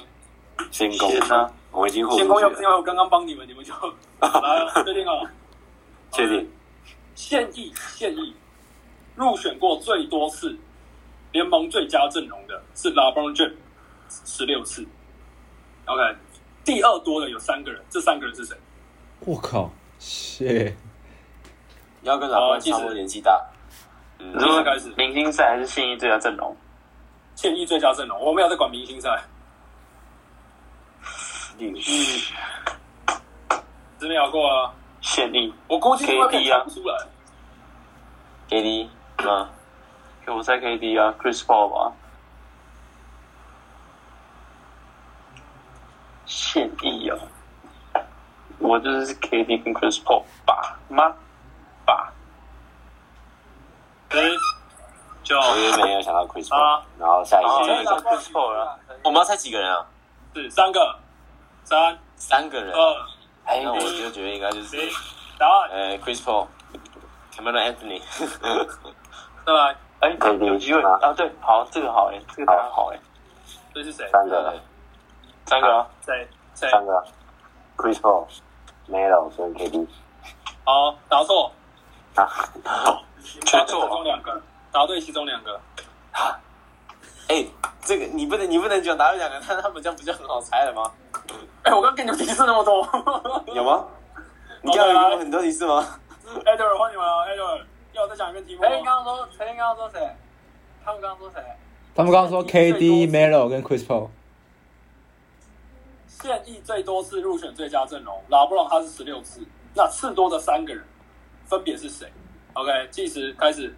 [0.71, 3.73] 先攻先啊，我们已经豁先攻要不，是因为我刚刚帮你们，你们就
[4.19, 5.31] 来了，确定了。
[6.11, 6.51] 确定，
[7.15, 8.35] 现役现役
[9.15, 10.57] 入选过最多次
[11.31, 13.53] 联盟最佳阵容的是 LeBron James，
[14.09, 14.85] 十六次。
[15.85, 16.01] OK，
[16.65, 18.57] 第二多的有三个人，这三个人是谁？
[19.21, 20.75] 我靠，谢，
[22.05, 23.43] 要跟老关差不多年纪大。
[24.19, 26.55] 嗯你，说开始明星赛还是现役最佳阵容？
[27.35, 29.09] 现役最佳阵容，我没有在管明星赛。
[31.57, 31.81] 嗯，之
[33.99, 36.95] 前聊过啊，现役我估计会 KD 啊看不出来。
[38.49, 38.87] KD
[39.23, 39.49] 吗？
[40.25, 41.91] 给我在 KD 啊，Chris Paul 吧。
[46.25, 47.17] 现役啊，
[48.59, 51.15] 我就是 KD 跟 Chris Paul 吧吗？
[54.15, 54.39] 吧，十、
[55.23, 58.79] 九、我原本也有想到 Chris 啊 Paul，然后下一个 Chris Paul 了。
[59.03, 59.85] 我们要猜几个人啊？
[60.33, 60.95] 是、三个、
[61.63, 62.73] 三、三个人。
[62.73, 62.95] 二、
[63.45, 64.89] 哎那我就觉得应该就是零，
[65.37, 66.47] 答案呃 Chris Paul、
[67.35, 68.01] Cameron Anthony。
[69.45, 71.13] 再来，哎，有机会啊？
[71.13, 72.99] 对，好，这个好哎，这个答案好哎，
[73.73, 74.09] 这是谁？
[74.11, 74.59] 三个，
[75.45, 76.27] 三个啊，谁？
[76.55, 76.69] 谁？
[76.71, 77.05] 三个
[77.77, 78.25] ，Chris Paul、
[78.89, 79.87] Melo 跟 KD
[80.63, 81.51] 好，答错。
[82.15, 82.27] 啊，
[83.51, 85.59] 答对其中两个，答对其中两个。
[87.27, 87.45] 哎，
[87.81, 90.91] 这个你不能你不能讲答对两个，那他们这样不就很好猜了吗？
[91.63, 92.87] 哎、我刚给你们提示那么多。
[93.53, 93.85] 有吗？
[94.61, 98.69] 你刚刚有很多提示吗？Edward 换你们了，Edward，要我再讲一遍题目吗。
[98.69, 100.15] 陈刚刚说，陈刚刚说谁？
[100.83, 101.43] 他们刚刚说谁？
[101.95, 104.09] 他们刚刚说 KD、Melo 跟 Chris Paul，
[106.07, 109.41] 现役最多次入选最佳阵容，拉布朗他是十六次，
[109.73, 110.83] 那次多的三个人
[111.45, 112.11] 分别是谁
[112.55, 113.75] ？OK，计时开始。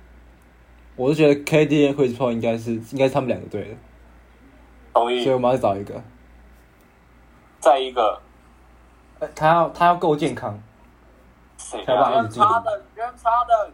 [0.95, 3.75] 我是觉得 KD 跟 Chris Paul 应该是应该是他们两个对的，
[4.93, 5.35] 同意所以。
[5.35, 6.01] 我们要找一个。
[7.59, 8.21] 再一个，
[9.19, 10.57] 呃他要他要够健康，
[11.57, 12.19] 谁才把啊？
[12.19, 12.49] 一直进步。
[12.63, 13.71] 的，原差的。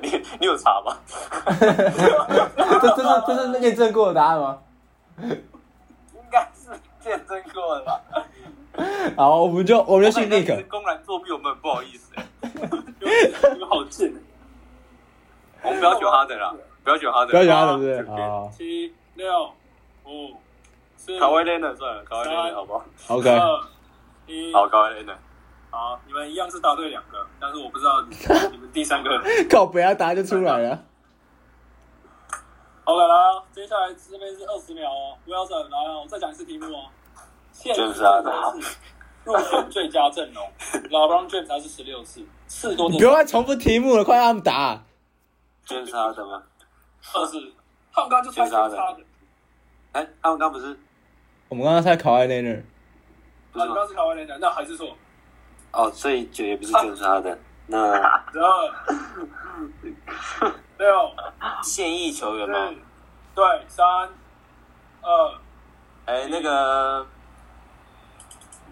[0.00, 0.96] 你你有查吗？
[1.50, 4.58] 这这是这是验证过的答案吗？
[5.20, 6.70] 应该是
[7.08, 8.00] 验证过的吧？
[9.16, 10.68] 好，我们就我们就信那 Nick。
[10.68, 12.24] 公然作弊，我们很不好意思哎。
[12.40, 14.12] 你们好贱。
[15.62, 18.24] 我们不要选哈登啦，不要选哈登，不要讲他的，对不对？
[18.24, 19.52] 好七六
[20.04, 20.36] 五
[20.96, 21.74] 四卡威雷的？
[21.76, 23.40] 算了，卡威雷呢，好不好？，OK，
[24.26, 24.52] 一。
[24.52, 25.18] 好，卡威雷的？
[25.70, 28.02] 好，你们一样是答对两个，但是我不知道
[28.50, 29.10] 你们第三个。
[29.50, 30.84] 靠不要答就出来了。
[32.84, 36.86] OK，来啊，接下来这边是二十秒哦，Wilson 来啊，我再讲一次题目哦。
[37.52, 38.02] 现役最多次
[39.24, 40.50] 入选最佳阵容
[40.90, 44.82] ，LeBron James 他是十六次，次多的你不要再重复题目了，快让他们答。
[45.66, 46.42] 卷杀的吗？
[47.14, 47.52] 二十，
[47.92, 48.98] 他们刚刚就猜先差的，
[49.92, 50.78] 哎，他们刚不是
[51.48, 52.64] 我们刚刚猜考艾内尔，
[53.52, 53.74] 不是吗啊你刚？
[53.74, 54.96] 刚是卡威廉的，那还是错。
[55.72, 57.94] 哦，所以就也不是卷杀的，那
[58.32, 58.74] 十二、
[60.78, 61.10] 六、
[61.62, 62.74] 现役球员吗？，
[63.34, 63.86] 对，三、
[65.02, 65.34] 二、
[66.06, 67.06] 哎，那个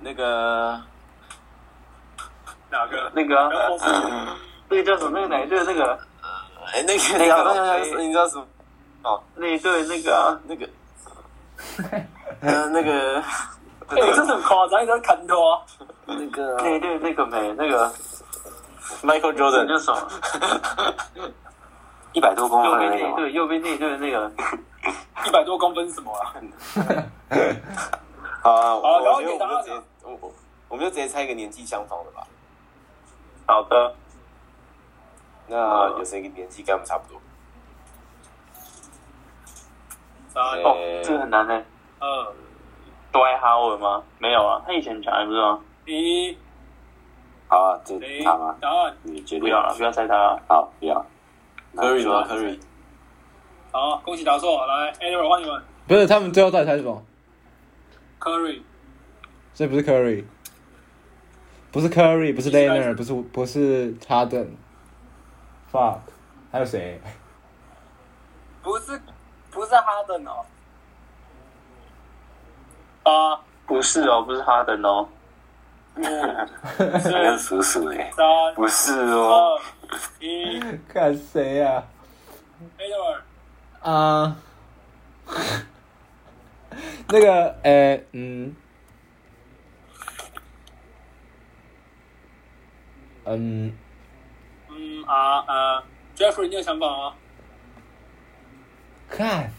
[0.01, 0.81] 那个
[2.71, 3.11] 哪个？
[3.15, 3.85] 那个啊然后是
[4.69, 5.11] 那个叫什么？
[5.15, 5.99] 那个哪一队那个？
[6.75, 8.45] 哎，那个那个你知道什么？
[9.03, 10.69] 哦，那一队那个啊，那个，
[12.41, 13.21] 呃，那个，
[13.89, 15.63] 哎、这是很夸张，你在砍头啊！
[16.07, 17.89] 那个那一队那个没那个
[19.03, 21.33] Michael 那 Jordan，叫什么？
[22.13, 24.33] 一百多公右分的那种，边那一队，右边那一队那个，
[25.27, 26.35] 一百多公分是什么啊？
[28.47, 29.73] 好啊，我们就直接，
[30.05, 30.33] 我我
[30.69, 32.25] 我们就直接猜一个年纪相仿的吧。
[33.45, 33.93] 好的，
[35.49, 37.21] 那有谁跟年纪跟我们差不多？
[40.29, 41.61] 三哦，这个很难呢。
[41.99, 42.07] 二
[43.13, 44.05] Dwight Howard 吗？
[44.19, 45.61] 没有啊，他以前很强，不是吗？
[45.87, 46.39] 一
[47.49, 48.55] 好啊，这零他吗？
[48.61, 50.41] 答案你决定不要了，不要猜他了。
[50.47, 51.05] 好，不要。
[51.73, 52.61] 那 Curry 就吗？Curry，
[53.73, 54.65] 好，恭喜答错。
[54.67, 57.03] 来 w a r 换你们不是他们最后到底猜什么？
[58.21, 58.63] ，Curry。
[59.55, 60.25] 这不是 Curry，
[61.73, 66.01] 不是 Curry，不是 l e n e r 不是不是 Harden，fuck，
[66.53, 67.01] 还有谁？
[68.63, 69.01] 不是
[69.51, 70.45] 不是哈登哦，
[73.05, 75.09] 啊不是哦，不是哈登哦，
[75.97, 76.03] 五
[76.77, 77.01] 跟
[77.39, 78.27] 四叔叔哎，三。
[78.55, 80.61] 不是哦，二一。
[80.93, 81.83] 看谁呀、
[82.77, 83.23] a d w a r
[83.91, 84.37] 啊？
[87.09, 88.55] 那个，呃，嗯，
[93.25, 93.73] 嗯，
[94.69, 95.85] 嗯啊呃
[96.17, 97.15] ，Jeffrey，你有想法吗？
[99.09, 99.53] 看，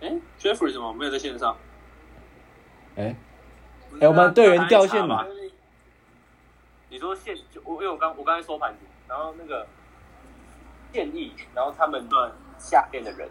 [0.00, 1.56] 哎，Jeffrey 怎么没有在线上？
[2.96, 3.14] 哎，
[4.00, 5.26] 哎，我们队员掉线嘛？
[6.88, 8.78] 你说现就我因为我刚我刚才收盘子，
[9.08, 9.66] 然后那个
[10.92, 12.18] 建议，然后他们对，
[12.58, 13.28] 下面的人，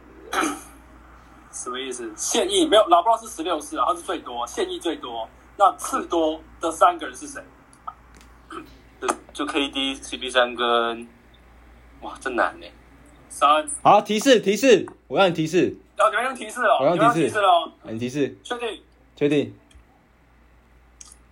[1.51, 2.11] 什么意思？
[2.15, 5.27] 现役没有，老布朗是十六次啊，他是最多，现役最多。
[5.57, 7.43] 那次多的三个人是谁？
[9.01, 11.07] 就就 KD、CP 三跟
[12.01, 12.65] 哇，真难呢。
[13.29, 18.81] 三，好，提示提示，我让你提示，哦，你们用提示哦，我用你们用提示了你提示，确定？
[19.15, 19.53] 确定？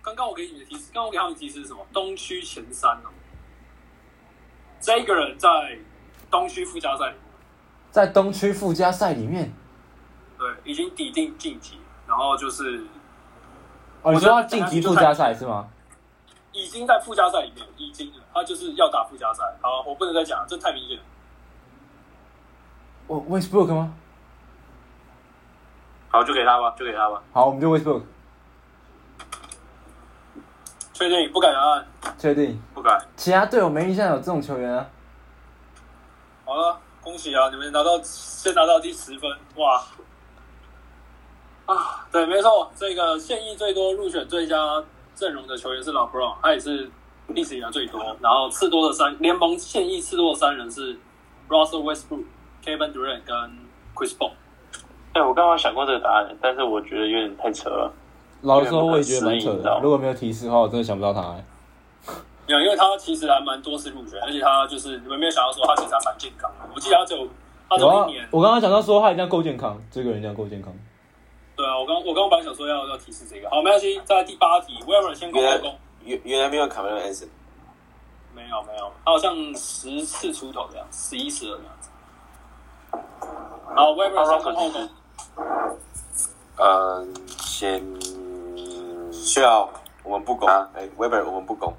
[0.02, 1.86] 刚刚我给你的提示，刚刚我给他们的提示是什么？
[1.92, 3.10] 东区前三哦。
[4.80, 5.48] 这个人在
[6.30, 7.20] 东区附加赛里面，
[7.90, 9.52] 在东区附加赛里面，
[10.38, 12.86] 对，已经抵定晋级，然后就是
[14.02, 15.68] 哦，你说要晋级附加赛是吗？
[16.52, 19.42] 已经在附加赛里面，已经了，他就是要打附加赛。
[19.60, 21.02] 好，我不能再讲了，这太明显了。
[23.06, 23.92] 我 Westbrook 吗？
[26.08, 27.22] 好，就给他吧，就给他吧。
[27.32, 28.02] 好，我们就 Westbrook，
[30.94, 31.86] 确定不敢答案。
[32.18, 32.60] 确定。
[32.74, 33.00] 不敢。
[33.16, 34.86] 其他队友没印象有这种球员啊？
[36.44, 37.50] 好了，恭喜啊！
[37.50, 39.84] 你们拿到先拿到第十分，哇！
[41.68, 44.56] 啊，对，没错，这个现役最多入选最佳
[45.14, 46.90] 阵容的球员是老 Brown，他也是
[47.26, 48.00] 历史以来最多。
[48.22, 50.96] 然后次多的三联盟现役次多的三人是
[51.46, 52.24] Russell Westbrook、
[52.64, 53.36] Kevin Durant 跟
[53.94, 54.30] Chris Paul。
[55.12, 57.92] 哎，我刚刚想过这个答案，但是我觉得有点太扯了。
[58.40, 59.80] 老实说，我也觉得蛮扯的。
[59.82, 61.44] 如果没有提示的话，我真的想不到他、欸。
[62.46, 66.66] 没有，因为他其实还蛮多次入选，而且他就是你们没有想到说他其实还蛮健康的。
[66.74, 67.28] 我记得他只有
[67.68, 70.72] 他只有一年，，我刚刚讲到说他一定要够健康，这个人一定要够健康。
[71.58, 75.76] 对啊，我刚我刚刚本来想说要要提示这个，好，没关系，在第八题，Weber 先攻后攻。
[76.04, 77.28] 原原来没有卡梅隆安森，
[78.32, 81.90] 没有没有，他好像十次出头这样，十一十二这样子。
[83.74, 84.88] 好，Weber 先攻后攻，
[86.58, 87.82] 嗯，先
[89.12, 89.68] 需要
[90.04, 91.74] 我们不攻，啊哎，Weber 我们不攻，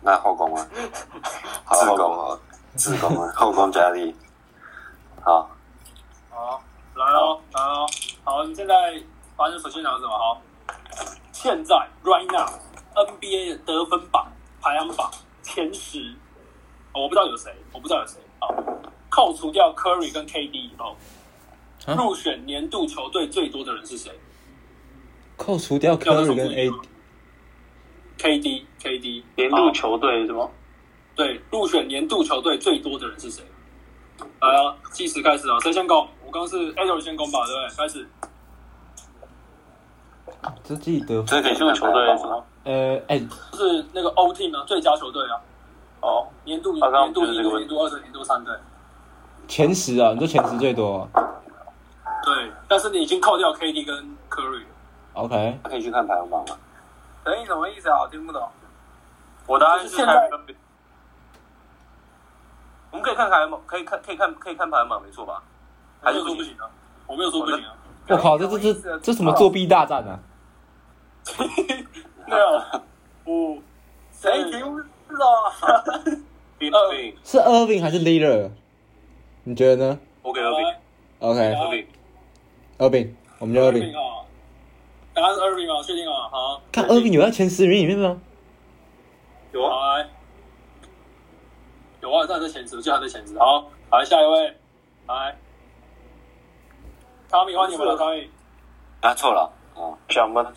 [0.00, 0.66] 那后宫啊，
[1.66, 2.40] 好自攻后攻好了，
[2.76, 4.16] 自宫啊，后宫佳丽。
[5.20, 5.50] 好，
[6.30, 6.62] 好，
[7.00, 7.86] 来喽来喽，
[8.22, 8.74] 好，你现在
[9.34, 10.10] 发现首先讲什么？
[10.10, 10.38] 好，
[11.32, 12.46] 现在 right now
[12.94, 15.10] NBA 的得分榜排行榜
[15.42, 15.98] 前十，
[16.92, 18.18] 哦我不知道有谁，我不知道有谁。
[18.38, 18.54] 好，
[19.08, 20.94] 扣除掉 Curry 跟 KD 以后，
[21.86, 24.12] 啊入选年度球队最多的人是谁
[25.38, 26.48] 扣除掉 Curry 跟
[28.18, 30.50] A，？KD KD 年度球队是吗？
[31.16, 33.42] 对，入选年度球队最多的人是谁？
[34.40, 35.58] 来啊，计时开始啊！
[35.60, 36.08] 谁先攻？
[36.24, 37.76] 我刚刚是 Edward 先攻吧，对不对？
[37.76, 38.08] 开始。
[40.64, 42.44] 这记得这可以年度球队是吗？
[42.64, 43.18] 呃，哎、
[43.52, 45.40] 就是那个 O Team 啊，最佳球队啊，
[46.00, 48.54] 哦，年度年度一队、年度二队、年度三队。
[49.48, 51.20] 前十啊，你说前十最多、啊、
[52.24, 54.62] 对，但是你已经扣掉 KD 跟 Curry。
[55.14, 56.58] ？OK，可以去看排行榜了？
[57.24, 58.02] 等于什么意思啊？
[58.02, 58.48] 我听不懂。
[59.46, 60.30] 我答案是就是现在
[62.90, 65.42] 我们可以看排行榜，可以看可以看可以看排行榜，没错吧？
[66.00, 66.38] 还还是不行？
[66.38, 66.68] 是说不行啊？
[67.06, 67.74] 我没有说不行啊。
[68.08, 70.18] 我靠，这这这这什么作弊大战啊？
[72.26, 72.36] 六
[73.26, 73.60] 五，
[74.10, 74.80] 谁听不
[75.16, 75.52] 懂啊
[76.58, 78.50] ？Irving，是 Irving 还是 Leader？
[79.44, 83.96] 你觉得呢我给 Irving，Irving，？OK，Irving，我们就 Irving。
[83.96, 84.24] 啊，
[85.14, 88.20] 答案是 Irving 啊，确定啊，好，看 Irving 有在前十名里面吗？
[89.52, 89.96] 有啊，
[92.00, 93.38] 有啊，他在前十，我记得他在前十。
[93.38, 94.56] 好，来下一位，
[95.06, 95.38] 来，
[97.28, 98.30] 汤米换你们了，汤米。
[99.02, 100.52] 啊，错了，哦，想吗？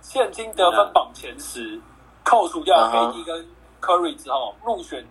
[0.00, 1.80] 现今得分榜前十，
[2.24, 3.46] 扣除掉 KD 跟
[3.80, 5.06] Curry 之后，入选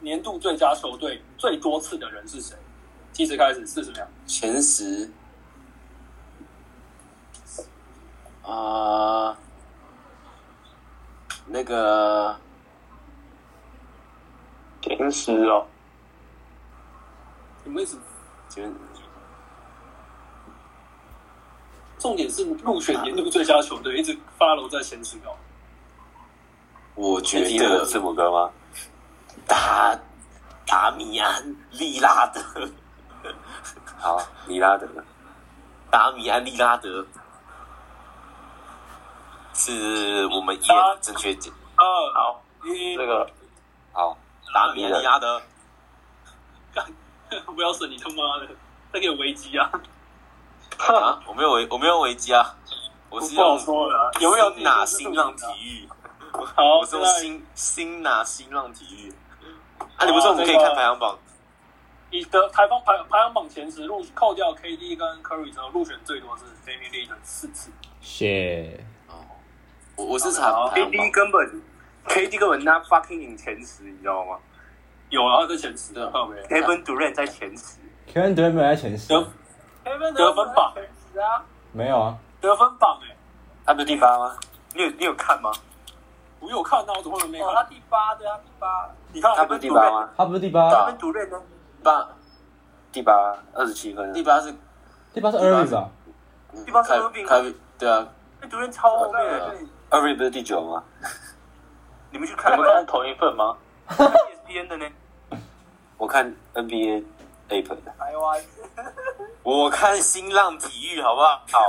[0.00, 2.56] 年度最佳球队最多次的人是谁？
[3.12, 4.06] 计时开始，四十秒。
[4.26, 5.10] 前十，
[8.42, 9.36] 啊，
[11.46, 12.36] 那个
[14.84, 15.66] 前十哦，
[17.64, 17.96] 你们一直
[18.50, 18.70] 前
[21.98, 25.34] 重点是入选年度最佳球队，一直 follow 在前十秒。
[26.94, 28.50] 我觉得字母哥吗？
[29.46, 29.98] 达
[30.66, 32.42] 达米安利拉德，
[33.98, 34.86] 好，利拉德，
[35.90, 37.06] 达米安利拉德
[39.54, 41.50] 是我们一的正确解。
[41.76, 43.26] 二好，一，这个
[43.92, 44.16] 好，
[44.54, 45.42] 达米安利拉德，
[47.44, 48.46] 不要死你他妈的，
[48.92, 49.68] 再给我危机啊！
[50.78, 52.54] 啊，我没有危，我没有危机啊，
[53.10, 55.88] 我是用说了，有没有新拿新浪体育，
[56.54, 59.12] 好，我是用新新哪新浪体育。
[59.96, 61.18] 啊，你不是说我们可以看排行榜？
[62.12, 67.72] 你的排行排排行榜前十入扣掉 KD 跟 Curry 之后，入选最多是 Damian l i l l a r 四次。
[68.00, 68.86] 谢。
[69.96, 71.62] 我我是查好排行榜 KD 根本
[72.08, 74.36] KD 根本他 fucking 赢前十，你知道吗
[75.10, 77.78] 有啊，他在前十的，靠没？？Kevin Durant 在前十
[78.12, 79.20] ，Kevin Durant 没有在前十，得
[80.12, 80.72] 得分榜，
[81.12, 82.16] 十啊，没有啊。
[82.40, 83.16] 得分榜哎，
[83.64, 84.36] 他不是第八吗？
[84.74, 85.50] 你有你有看吗？
[86.40, 87.70] 我有看到，我怎么会没哦，他看？
[87.70, 88.90] 第八对啊，第八。
[89.12, 90.10] 你看他不是第八吗？
[90.16, 91.42] 他不是第八，Kevin Durant 呢？
[91.82, 92.08] 八
[92.92, 94.12] 第八，二十七分。
[94.12, 94.54] 第八是
[95.12, 95.88] 第八是 Irving 啊？
[96.66, 98.06] 第八是开 Irving 对啊
[98.42, 99.12] ，Kevin Durant 超后
[100.02, 100.82] 面不是第九吗？
[102.14, 103.56] 你们去看你们看同一份吗
[103.88, 104.86] ？ESPN 的呢？
[105.98, 107.02] 我看 NBA
[107.48, 107.76] App 的。
[107.98, 108.40] 台湾
[109.42, 111.42] 我看新浪体育好不好？
[111.50, 111.66] 好，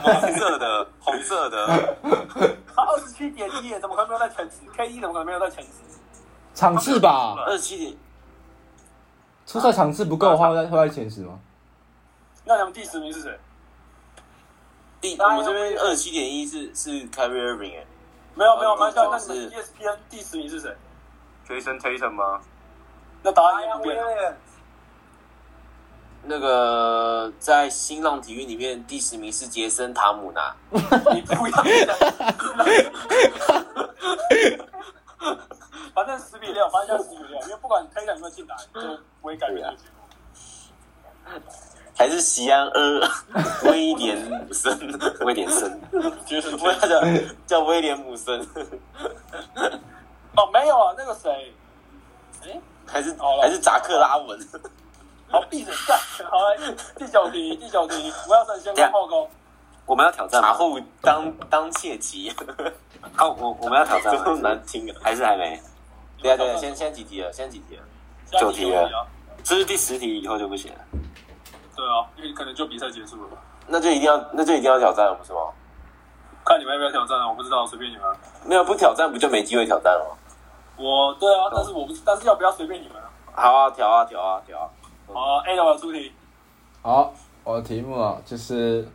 [0.00, 1.96] 红色的，红色的，
[2.74, 5.70] 他二十七点一，怎么可能没有在前十？KD 怎么可能没有在前十？
[6.54, 7.94] 场次吧，二十七点，
[9.46, 11.38] 出赛场次不够的话会在会在前十吗？
[12.46, 13.38] 那你们第十名是谁？
[15.02, 17.86] 第我们这边二十七点一是是 Kyrie Irving 哎，
[18.36, 19.08] 没有没有，蛮像。
[19.10, 20.76] 但是 ESPN 第十名是谁
[21.48, 22.40] ？Jason Tatum 吗？
[23.22, 23.96] 那答案也不变。
[26.28, 31.62] 那个在新浪体育里面第十名是杰森塔姆纳，你不要。
[35.94, 38.80] 反正十比六，反正就十比六，因为不管 Tatum 有没有进来，就
[39.20, 39.66] 不会改变。
[41.96, 43.08] 还是西安二
[43.70, 44.78] 威廉姆森，
[45.20, 45.80] 威廉森，
[46.26, 47.00] 就是不要叫
[47.46, 48.38] 叫威廉姆森，
[50.36, 51.54] 哦，没有啊，那个谁，
[52.44, 54.38] 哎，还是好了还是扎克拉文，
[55.28, 55.98] 好闭嘴干。
[56.30, 59.30] 好来，第九题，第九题，不要算先攻后攻。
[59.86, 60.48] 我们要挑战吗？
[60.48, 62.30] 茶后当当切吉，
[63.14, 64.50] 好，我我们要挑战这么吗？
[64.50, 64.96] 难听啊！
[65.02, 65.58] 还是还没？
[66.20, 67.82] 对啊对啊，先先几题了，先几题了。
[68.38, 69.06] 九题了题啊，
[69.44, 70.78] 这是第十题，以后就不行了。
[71.76, 73.36] 对啊，因为可能就比赛结束了吧。
[73.68, 75.40] 那就一定要那就一定要挑战了，不是吗？
[76.44, 77.28] 看你们要不要挑战啊？
[77.28, 78.16] 我不知道，随便你们啊。
[78.44, 80.16] 没有不挑战不就没机会挑战了吗？
[80.78, 83.10] 我对啊，但是我不，但是要不要随便你们啊？
[83.34, 84.68] 好啊，调啊调啊调啊！
[85.12, 86.12] 好啊，A 的我出题，
[86.82, 87.12] 好，
[87.44, 88.86] 我的题目啊，就是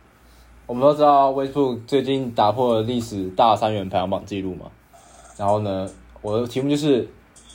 [0.66, 4.66] 我们都知道 Facebook 最近打破了历史大三元排行榜记录嘛，
[5.36, 5.88] 然后呢，
[6.20, 7.08] 我的题目就是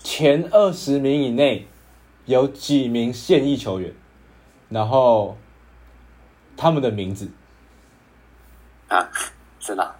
[0.03, 1.67] 前二十名以内
[2.25, 3.93] 有几名现役球员，
[4.69, 5.37] 然后
[6.55, 7.29] 他们的名字，
[8.89, 9.07] 啊，
[9.59, 9.95] 真的。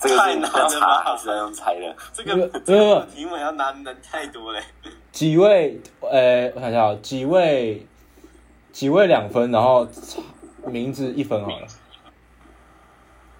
[0.00, 1.96] 这个太难了要查吧还是要用猜的？
[2.12, 4.62] 这个这个题目要难难太多嘞。
[5.12, 7.86] 几位，呃，我想一下哦，几位，
[8.72, 9.86] 几位两分，然后
[10.66, 11.66] 名字一分好了，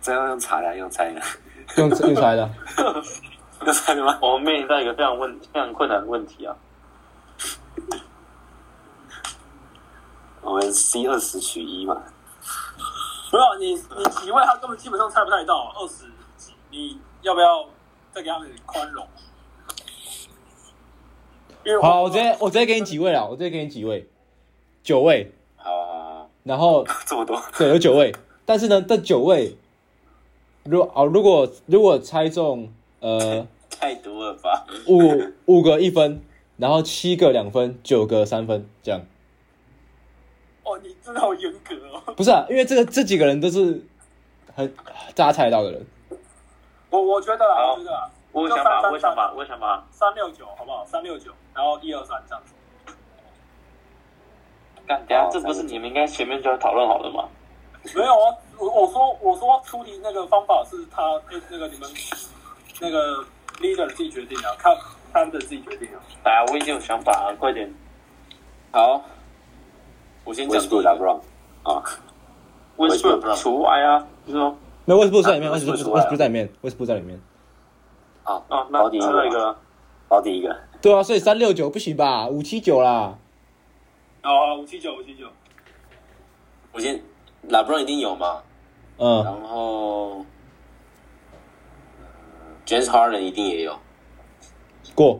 [0.02, 1.20] 这要用猜的用猜的？
[1.78, 2.50] 用用猜的。
[3.64, 4.18] 用猜的 吗？
[4.20, 6.54] 我们面临到一个非常问非常困难的问题啊。
[10.42, 12.02] 我们 C 二十取一嘛。
[13.32, 16.04] 没有你，你几位他根本基本上猜不太到，二十
[16.36, 17.64] 几，你要不要
[18.12, 19.06] 再给他们点宽容？
[21.64, 24.08] 因为好，我直接我直接给你几位了，我直接给你几位，
[24.82, 28.12] 九位，好好好，然后 这么多，对有九位，
[28.44, 29.56] 但是呢，这九位，
[30.64, 34.66] 如哦如果如果猜中呃 太多了吧？
[34.88, 34.98] 五
[35.44, 36.20] 五个一分，
[36.56, 39.02] 然后七个两分，九个三分，这样。
[40.70, 42.00] 哦，你真的好严格哦。
[42.16, 43.82] 不是啊，因为这个这几个人都是
[44.54, 44.66] 很
[45.14, 45.86] 大家猜得到的人。
[46.90, 49.86] 我我觉得啊，我觉得啊，我有想法，我有想法，我有想法。
[49.90, 50.84] 三六九好不好？
[50.86, 52.52] 三六九，然后一二三这样子。
[54.86, 57.28] 干，等一下这不是你们应该前面就要讨论好了吗？
[57.94, 61.88] 没有啊，我我说我说出题那个方法是他那那个你们
[62.80, 63.24] 那个
[63.60, 64.76] leader 自己决定啊，看
[65.12, 66.02] 他们自己决定啊。
[66.24, 67.72] 来啊，我已经有想法了，快点。
[68.72, 69.00] 好，
[70.30, 70.90] 我先讲 Westbrook 个。
[70.90, 71.20] LeBron
[71.64, 71.82] 啊，
[72.76, 77.20] 威斯布鲁克除外啊，就是说，没 Westbrook 在里面，啊威斯布鲁克威斯布鲁克威斯布鲁克在里面，威斯布鲁克在里面。
[78.22, 79.56] 啊，啊，那保底一个，
[80.06, 82.28] 保底一个，对啊，所以三六九不行吧？
[82.28, 83.18] 五七九啦。
[84.22, 85.26] 哦，五七九五七九，
[86.70, 87.02] 我先
[87.48, 88.40] 拉布朗一定有嘛，
[88.98, 90.24] 嗯，然后呃
[92.64, 93.76] James Harden 一定也有，
[94.94, 95.18] 过。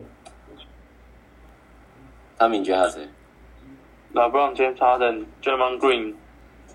[2.37, 3.09] 他们你觉得还有谁？
[4.13, 6.13] 老布朗、James Harden、Draymond Green、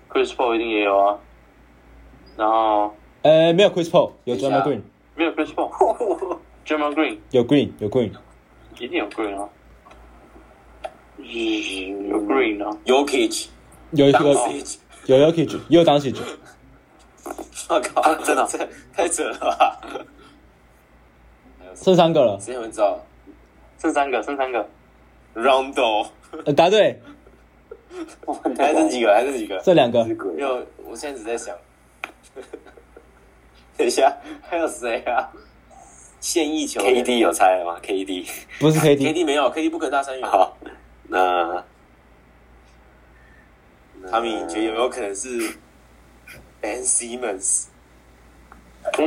[0.09, 1.19] Chris Paul 一定也有啊。
[2.35, 4.81] 然后呃，没有 Chris Paul，有等一 Draymond Green，
[5.15, 8.11] 没有 Chris Paul，Draymond Green 有 Green，有 Green，
[8.79, 9.49] 一定有 Green 啊。
[11.17, 13.47] 有 Green 啊，Jokic，
[13.91, 14.19] 有一个
[15.07, 16.13] 有 Jokic，也有 d a n c i
[17.69, 18.57] 我靠，真的这
[18.93, 19.81] 太扯了吧！
[21.59, 22.39] 还有剩三个了。
[22.39, 22.97] 谁会知道
[23.79, 24.69] 剩三个，剩三个。
[25.35, 26.07] ，Roundo，、
[26.45, 27.01] 呃，答对，
[28.57, 29.13] 还剩几个？
[29.13, 29.59] 还剩几个？
[29.63, 30.05] 这两个
[30.37, 31.55] 有，我现在只在想，
[33.77, 35.31] 等一下还有谁啊？
[36.19, 38.27] 现役球 KD 有猜吗？KD
[38.59, 40.27] 不是 KD，KD 没有，KD 不可能大三元。
[40.27, 40.57] 好，
[41.07, 41.63] 那
[44.11, 45.57] 他们你觉得有没有可能是
[46.59, 47.69] Ben Simmons？Ben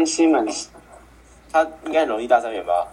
[0.07, 0.69] Simmons，
[1.53, 2.87] 他应该很容易大三元吧？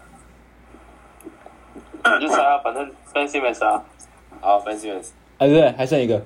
[2.19, 3.85] 你就猜啊，反正 Ben Simmons 啊。
[4.41, 5.09] 好，Ben Simmons，
[5.39, 6.21] 哎，对，还剩一个。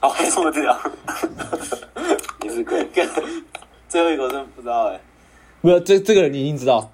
[0.00, 0.78] 哦，还这么屌，
[2.42, 3.06] 也是鬼，干
[3.88, 5.00] 最后一个我真的不知道哎。
[5.60, 6.90] 没有，这这个人你一定知道。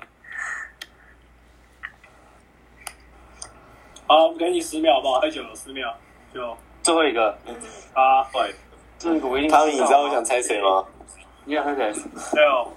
[4.09, 5.21] 好，我们给你十秒好不好？
[5.21, 5.95] 太久了，十秒，
[6.33, 7.37] 九最后一个，
[7.93, 8.25] 八
[8.99, 10.85] 最后一个我一定汤米你知道我想猜谁吗？
[11.45, 12.03] 你想猜谁？
[12.35, 12.73] 六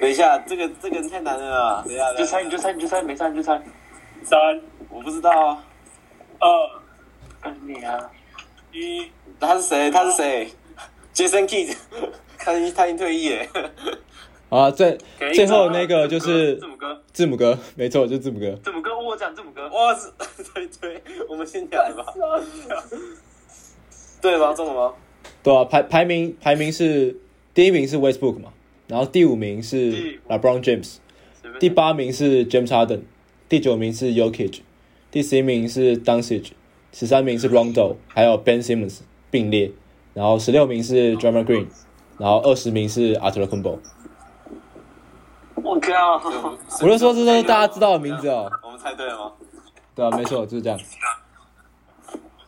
[0.00, 1.82] 等一下，这个这个太难了啊！
[1.84, 3.60] 等一下，就猜，你就猜，你就猜，没猜你就猜。
[4.24, 4.38] 三
[4.88, 5.62] 我不知道啊。
[6.38, 6.48] 二
[7.40, 8.10] 干你啊！
[8.72, 9.90] 一，他是谁？
[9.90, 10.48] 他是谁
[11.14, 11.76] ？Jason Kidd，
[12.38, 13.48] 他已他已经退役耶。
[14.48, 14.98] 啊，最
[15.32, 18.50] 最后那个就是字母哥，字母哥，没错，就是字母哥。
[18.56, 19.68] 字母哥，我讲字母哥。
[19.68, 20.10] 哇，是，
[20.52, 22.04] 对对，我们先讲吧。
[24.20, 24.52] 对吗？
[24.52, 24.94] 中了吗？
[25.42, 27.16] 对啊，排排名排名是
[27.54, 28.52] 第一名是 Westbrook 嘛，
[28.88, 30.96] 然后第五名是 LeBron James，
[31.58, 33.00] 第八名是 James Harden，
[33.48, 34.60] 第九名是 Jokic，
[35.10, 36.52] 第十一名是 d u n c i c
[36.92, 39.70] 十三名是 Rondo，还有 Ben Simmons 并列，
[40.14, 41.66] 然后十六名是 Drummer Green，
[42.18, 43.78] 然后二十名是 Arthur c o m b o
[45.62, 46.14] 我靠！
[46.82, 48.50] 我就说这都是大家知道的名字哦。
[48.64, 49.32] 我们猜对了吗？
[49.94, 50.78] 对啊，没错，就是这样。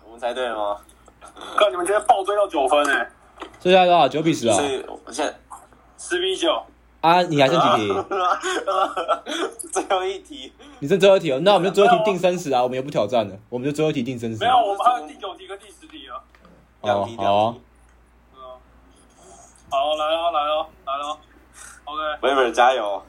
[0.06, 0.78] 我们猜对了吗？
[1.56, 3.10] 看你们今天暴追到九分哎，
[3.60, 4.08] 剩下多少？
[4.08, 4.64] 九比十啊所！
[4.64, 5.34] 以我现在
[5.98, 6.62] 十比九，
[7.02, 7.92] 啊，你还剩几题？
[9.72, 14.38] 最后一题，你剩最后一题哦，那我们就最后一题定生死啊，我们也不挑战了，我们就最后一题定生死。
[14.42, 16.16] 没有，我们还有第九题跟第十题啊。
[16.80, 17.42] 哦两题，好啊。
[17.42, 17.60] 两题。
[18.34, 18.38] 嗯，
[19.70, 21.18] 好，来了来了来了
[21.84, 23.02] ，OK，维维加油！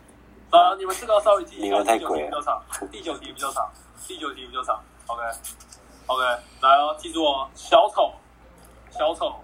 [0.49, 3.71] 啊，你们这个稍微记一下，你们太第九题比较长，第九题比较长，
[4.07, 5.21] 第九题比较长，OK。
[6.07, 6.23] OK，
[6.61, 8.11] 来哦，记住哦，小丑，
[8.91, 9.35] 小丑。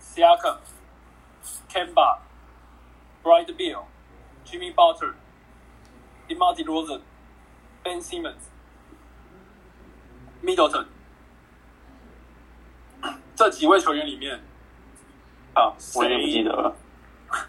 [0.00, 0.56] S i a k a
[1.70, 2.18] Kemba、
[3.26, 3.80] Bright Bill、
[4.44, 5.14] Jimmy Butler、
[6.28, 7.02] d e m a r d e r o s e n、
[7.82, 8.36] Ben Simmons、
[10.44, 10.84] Middleton
[13.34, 14.40] 这几位球员里面，
[15.54, 16.72] 啊，我也不记得了。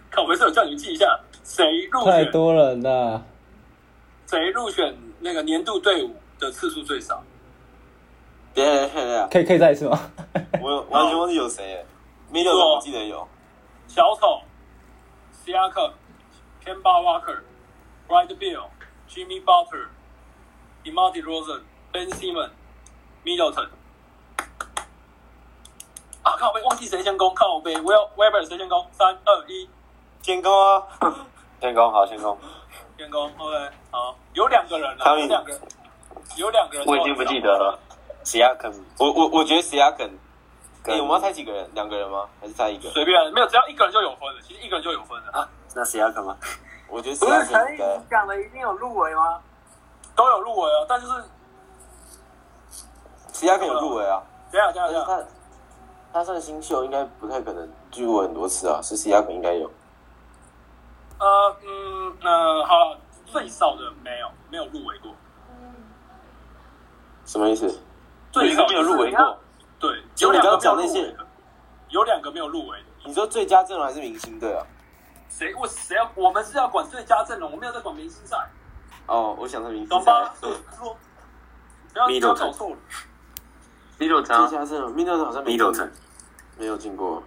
[0.09, 1.05] 看 我没事，我叫你们记一下，
[1.43, 3.23] 谁入选太多人了。
[4.25, 7.23] 谁入选那个年度队伍的次数最少？
[8.55, 10.11] 别别别别，可以可以再一次吗？
[10.59, 11.85] 我有完全忘记有谁了。
[12.31, 13.27] 米六我记得有，
[13.87, 14.41] 小丑、
[15.47, 15.93] s i a k a
[16.65, 17.41] Kemba Walker、
[18.05, 18.65] Bright Bill、
[19.07, 19.87] Jimmy Butler、
[20.83, 22.49] d e m a d e r o s e n、Ben Simmons、
[23.23, 23.69] Middleton。
[26.23, 28.85] 啊，靠背忘记谁先攻，靠背 Will Weber 谁先攻？
[28.91, 29.69] 三二一，
[30.21, 30.83] 天宫啊！
[31.61, 32.37] 先攻好，先攻，
[32.97, 33.31] 先攻。
[33.37, 35.57] OK，好，有两个人了，有两个，
[36.35, 36.85] 有两个人。
[36.85, 37.79] 我已经不记得了。
[38.25, 38.69] 谁亚肯
[38.99, 40.19] 我我我觉得 s i a k a 跟
[40.87, 41.69] 哎，我们要猜几个人？
[41.73, 42.25] 两个人吗？
[42.39, 42.89] 还是猜一个？
[42.91, 44.41] 随便，没有，只要一个人就有分了。
[44.41, 45.31] 其实一个人就有分了。
[45.33, 46.35] 啊，那谁亚肯吗？
[46.89, 47.77] 我觉得不是陈毅
[48.09, 49.41] 讲的一定有入围吗？
[50.15, 51.23] 都有入围啊，但就是
[53.33, 55.23] 其他可以有入围啊，等一下等一下等一下，他
[56.13, 59.69] 他算新秀，应该不太可能入围很多次啊，是其他可能应该有。
[61.19, 65.11] 呃嗯呃，好了，最少的没有没有入围过，
[67.25, 67.67] 什么意思？
[68.31, 69.37] 最少没有入围过，
[69.79, 71.15] 对，就你有两个刚刚讲那些没
[71.89, 72.85] 有两个没有入围的。
[73.05, 74.65] 你说最佳阵容还是明星队啊？
[75.29, 78.37] 谁我谁要我们是要管最佳阵容，我没有在管明星赛，
[79.07, 80.33] 哦，我想成明星懂吧？
[80.41, 82.77] 不要不要搞错了。
[83.97, 85.89] 米洛最城，佳阵容，Middleton 好像没 Middleton
[86.57, 87.23] 没有进过。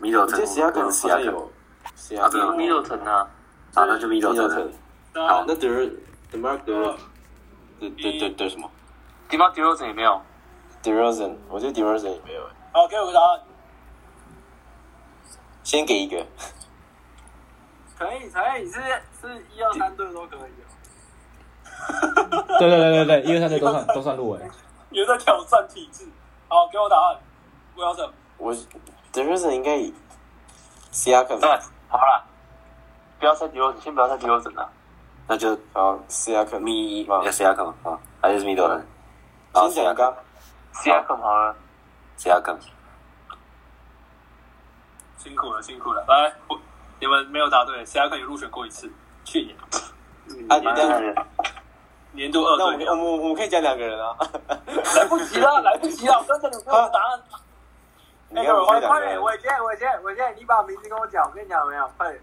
[0.00, 1.52] 米斗城我记得，西亚可能好西亚可像有。
[1.94, 3.28] 西亚啊真的吗米洛城啊，
[3.74, 4.72] 啊，那就米斗城
[5.14, 5.90] 好，那德尔
[6.30, 6.96] 德马尔德呃
[7.80, 8.70] 德德德德什么
[9.28, 10.20] 德马迪洛城也没有，
[10.86, 12.42] d e r o z e n 我觉得 d e r o z e n 也没有。
[12.72, 13.40] 好，给我个答案。
[15.64, 16.24] 先给一个，
[17.98, 18.80] 可以，可以是
[19.20, 20.62] 是一二三队都可以哦。
[22.60, 24.38] 对对对对对，一二三队都算都算入围。
[24.90, 26.06] 你在挑战体制。
[26.46, 27.18] 好，给我答案。
[27.74, 28.12] 我要什么？
[28.38, 28.54] 我
[29.10, 29.92] d e r o z e n 应该以
[30.92, 31.50] 西亚可对，
[31.88, 32.24] 好了，
[33.18, 34.70] 不要猜迪洛城，先不要猜迪洛城了，
[35.26, 38.86] 那就好西亚克米要 C 亚克啊，还是米多人？
[39.72, 40.14] 先讲刚
[40.82, 41.56] 西亚肯好了，
[42.16, 42.56] 西亚更，
[45.18, 46.04] 辛苦了，辛苦了。
[46.06, 46.58] 来，我
[47.00, 48.90] 你们没有答对，谁还可以入选过一次？
[49.24, 49.56] 去年
[50.48, 51.14] 啊，蛮这样吓人。
[52.12, 52.94] 年度二那我们我。
[52.94, 54.16] 们我们可以讲两个人啊。
[54.96, 57.22] 来不及了，来不及了，真的，你给我答案。
[58.28, 61.90] 你看我们快快点，伟杰，伟杰，伟杰，你把名字跟我讲，我跟你讲有没有？
[61.96, 62.22] 快点，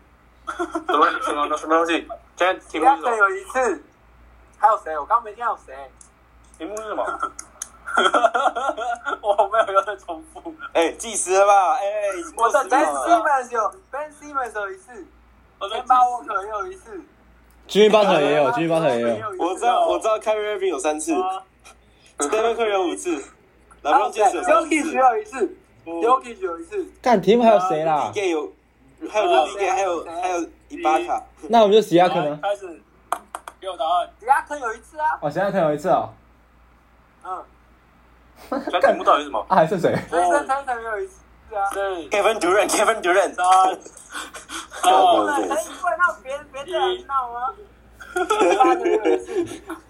[0.87, 2.07] 什么什么什么东西？
[2.35, 3.17] 现在题第二个目是什么？
[3.17, 3.83] 有一次，
[4.57, 4.97] 还有谁？
[4.97, 5.91] 我刚刚没听到有谁？
[6.57, 7.19] 题目是什么？
[9.21, 10.55] 我没有要再重复了。
[10.73, 11.75] 哎，计时了吧？
[11.75, 11.83] 哎，
[12.35, 12.99] 我的 Ben 了。
[13.07, 15.05] Simmons 有 Ben Simmons 有一次
[15.59, 17.01] 我在，Ben b a w a l 也有一次
[17.67, 19.29] Jimmy Butler 也有，Jimmy Butler 也有。
[19.39, 21.13] 我知道，我知道 k y r i Irving 有三次
[22.17, 23.15] ，Stephen Curry 有五次
[23.83, 28.51] James 有三 Jokic 次有一次，Jokic 有一次，干题目还有谁啦？，Rudy Gay 有，
[29.09, 31.23] 还有 Rudy Gay，还有还有伊巴卡。
[31.49, 32.39] 那我们就史亚克呢？
[32.41, 32.81] 开始，
[33.61, 34.09] 给我答案。
[34.19, 36.09] 迪亚克有一次啊，哦，史亚克有一次哦。
[37.25, 37.43] 嗯，
[38.49, 39.45] 现在题目到底是什么？
[39.49, 39.95] 啊，还剩谁？
[40.09, 41.21] 所以森森森有一次
[41.55, 41.69] 啊。
[41.73, 47.53] 对、Kevin Durant，Kevin Durant，三、不二、能，可以不能让别人别这样闹吗？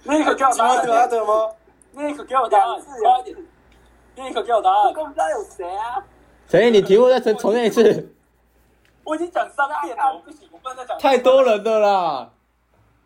[0.03, 1.49] 那个给我答吉马案，德吗？
[1.91, 3.37] 那个给我答案，快一点。
[4.15, 4.85] 那个给我答案。
[4.85, 6.03] 我不知道有谁啊。
[6.47, 8.15] 陈毅，你题目再重重念一次。
[9.03, 10.97] 我已经讲三遍了，我不行，我不能再讲。
[10.99, 12.29] 太多人的啦！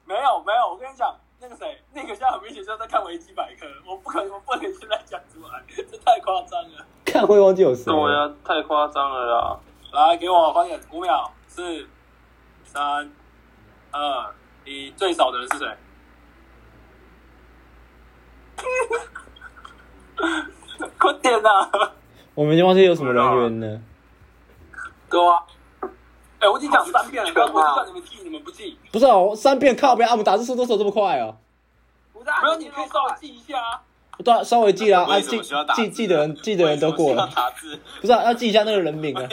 [0.06, 6.86] 没有没有，我跟你讲，那个谁，那个现在很明显就是在看维基百科，我不可能，我不能现在讲出来，这太夸张了。
[7.04, 7.86] 看会忘记有谁。
[7.86, 9.60] 对呀，太夸张了啦！
[9.94, 11.88] 来，给我快点，五秒，四、
[12.64, 13.12] 三、
[13.90, 14.32] 二、
[14.64, 15.76] 一，最少的人是谁？
[21.00, 21.50] 快点呐！
[22.36, 23.82] 我们已经忘记有什么人员呢？
[25.10, 25.44] 哥、啊。
[26.38, 28.78] 哎，我已经讲三遍了，刚刚叫你们记，你们不记。
[28.92, 30.12] 不是哦，三遍靠边啊！
[30.12, 31.38] 我们打字速度手这么快哦。
[32.18, 33.82] 不是啊，没有，你可以稍微记一下啊。
[34.24, 35.42] 对啊，稍微记啦，啊为什记
[35.76, 37.80] 记记的人记的人都过了要，打字？
[38.02, 39.30] 不是啊，要记一下那个人名啊，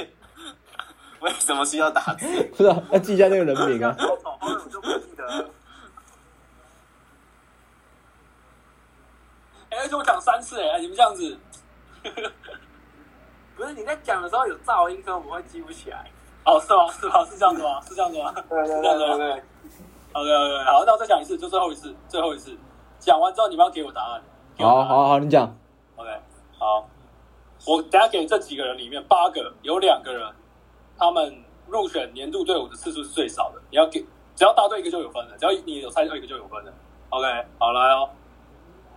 [1.21, 2.27] 为什么需要打字？
[2.55, 3.97] 不是啊，要记一下那个人名啊。
[3.99, 5.51] 好丑，好久就不记得了。
[9.71, 11.39] 哎，而且我讲三次，哎，你们这样子，
[13.57, 16.11] 不是你在讲的时候有噪音，所以我们会记不起来。
[16.45, 16.93] 哦，是吗？
[16.93, 17.25] 是吗？
[17.25, 17.81] 是这样子吗？
[17.89, 18.35] 是这样子吗？
[18.51, 19.43] 对对是这样子吗对。
[20.13, 22.55] OK OK，好，那我再讲一次，就最后一次，最后一次。
[23.05, 24.23] 讲完之后，你们要给我答案。
[24.57, 25.55] 答案好好好，你讲。
[25.97, 26.11] OK，
[26.59, 26.89] 好，
[27.67, 30.27] 我等下给这几个人里面八个，有两个人，
[30.97, 33.61] 他们入选年度队伍的次数是最少的。
[33.71, 34.01] 你要给，
[34.35, 36.73] 只要答对一个就有分了，只要你有猜对一个就有分了。
[37.11, 37.27] OK，
[37.59, 38.09] 好来哦，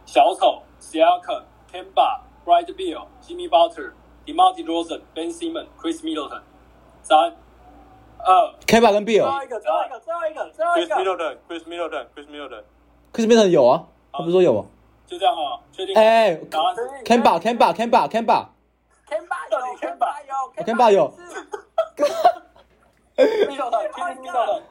[0.05, 3.91] 小丑、Siakam、Kemba、Bright Bill、Jimmy Butler、
[4.25, 6.41] DeMar DeRozan、Ben Simmons、Chris Middleton，
[7.01, 7.35] 三、
[8.19, 10.95] 二、k e b a 跟最 Bill，最后一个，最后一个，最后一个，最后一 Chris 个。
[10.95, 12.63] Middleton，Chris Middleton，Chris Middleton。
[13.13, 13.85] Chris Middleton 有啊，
[14.17, 14.65] 他不是说有吗？
[15.05, 15.95] 就这样啊，确定？
[15.95, 20.33] 哎答案是，Kemba Kemba Kemba Kemba，Kemba 有，Kemba 有
[20.65, 21.13] Kemba 有
[23.47, 24.61] 密道的，确定密道的，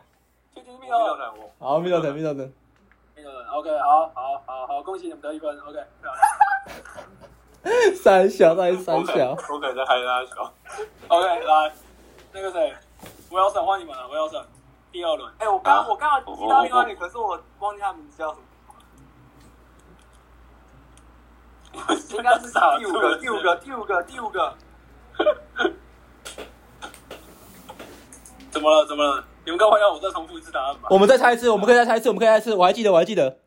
[0.55, 1.33] 确定密道的。
[1.59, 5.59] 好 Middleton Middleton，OK，好好好好，恭喜你们得一分。
[5.61, 7.95] OK，漂亮。
[7.97, 10.53] 三小到底三小，我可能在嗨他小。
[11.09, 11.73] OK，来，
[12.33, 12.75] 那个谁
[13.31, 14.45] ，Wilson 换你们了，Wilson，
[14.93, 15.33] 第二轮。
[15.39, 18.43] 哎，我刚我刚好提到另外一个，可是我忘记他名字叫什么。
[22.11, 24.57] 应该是第五个，第五个，第五个，第五个。
[28.51, 28.87] 怎么了？
[28.87, 29.25] 怎么了？
[29.45, 30.89] 你们刚回答我再重复一次答案吧。
[30.91, 33.39] 我们再猜一次，我们可以再猜一次，我们可以再猜一次，我还记得，我还记得。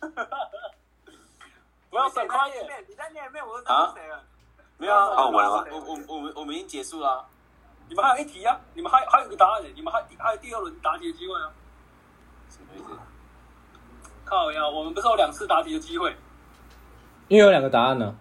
[1.90, 2.84] 不要省快一点。
[2.88, 4.22] 你在念一遍，我都知道是谁了。
[4.78, 7.24] 没有啊，哦完了完我我我们我们已经结束了啊。
[7.88, 8.58] 你们还有一题啊！
[8.74, 11.52] 你们还还有一个答案呢，你们还还有第二轮答题的机会啊！
[12.48, 12.98] 什么意思？
[14.24, 16.16] 靠呀，我们不是有两次答题的机会？
[17.28, 18.14] 因为有两个答案呢。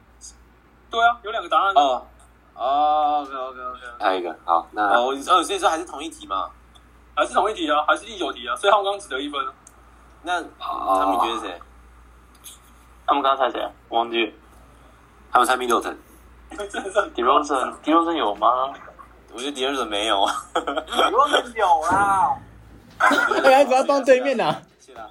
[0.90, 1.74] 对啊，有两个答案。
[1.76, 2.06] 哦
[2.56, 3.80] 哦，OK OK OK。
[4.00, 6.50] 还有一个好，那哦，我哦，所以说还是同一题嘛？
[7.16, 9.54] 还是同一题啊，还是第九题啊，所以他们刚刚只得一分啊。
[10.24, 11.60] 那他们觉得谁？
[13.08, 13.72] 他们刚才猜谁啊？
[13.90, 14.34] 忘记。
[15.32, 15.98] 他们猜密六层，
[16.70, 18.74] 真的是迪罗森，迪罗森有吗？
[19.34, 20.34] 我觉得迪尔森没有啊。
[20.54, 22.38] 你说是有啦，
[23.46, 24.54] 哎，不要帮对面呐！
[24.78, 25.08] 谢啦。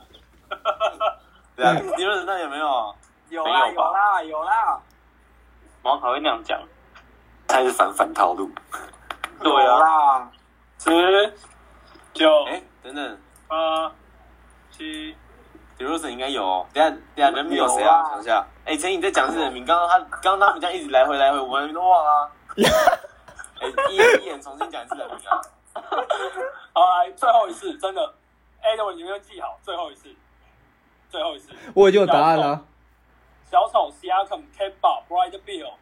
[1.57, 2.95] 对啊，迪尔森那有没有？
[3.31, 4.81] 有啦，有啦，有啦，
[5.83, 6.61] 毛卡会那样讲。
[7.47, 8.51] 他是反反套路，
[9.43, 10.31] 对啊，
[10.79, 11.35] 十、
[12.13, 13.19] 九、哎，等等，
[13.49, 13.91] 八、
[14.71, 15.17] 七，
[15.77, 16.67] 迪尔森应该有哦。
[16.73, 18.05] 等下等下人名有谁啊？
[18.11, 18.47] 想一下。
[18.65, 22.31] 哎，陈颖在讲是人名，刚刚他刚刚他们这样一直来回来回，我们都忘了。
[23.61, 25.41] 哎， 一眼一眼重新讲一次人名啊。
[26.73, 28.03] 好来，最后一次，真的
[28.63, 30.09] a d 你们要记好，最后一次，
[31.09, 31.53] 最后一次。
[31.75, 32.65] 我已经有答案了。
[33.51, 35.73] 小丑 Siakam、Kemba、Brad Bill、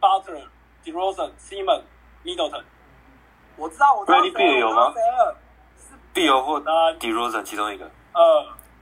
[0.00, 0.44] Butler、
[0.82, 1.82] DeRozan、Simon、
[2.24, 2.62] Middleton。
[3.56, 5.36] 我知道，我知道 Bradley Beal 有吗谁了？
[6.14, 7.84] 必有或三、迪罗森其中一个，
[8.14, 8.22] 二、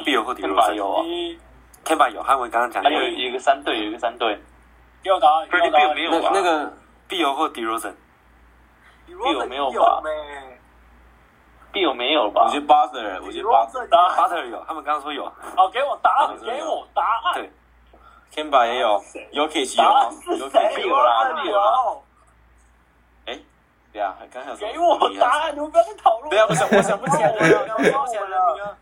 [0.05, 1.39] 必有或迪罗森天吧有啊，一
[1.85, 4.41] ，t e m 有，汉文刚刚讲还有的，一个三队，有一个三队。
[5.03, 5.95] 给我答案，给我 Bradley 答 Beal 案。
[5.97, 6.31] 没有吧？
[6.33, 6.73] 那那个
[7.09, 7.97] 必有或迪罗森，
[9.07, 10.59] 你罗有没有吧有没？
[11.73, 12.49] 必有没有吧我？
[12.53, 13.71] 觉得 Butler，我觉得罗 Butler。
[13.71, 15.25] 森答案巴特尔有，他们刚刚说有，
[15.57, 17.35] 好，给我答案，好给我答案。
[17.35, 17.51] 对
[18.35, 19.03] Kemba 也有
[19.33, 21.73] y o k i c 有答案是有 k 谁 i 罗有啦，森有啦。
[23.27, 23.37] 有，
[23.93, 26.31] 对啊，刚才有什么给我答案，你们不要再讨论。
[26.31, 28.77] 对啊，我想我想不起来了，我我想不起来人名啊。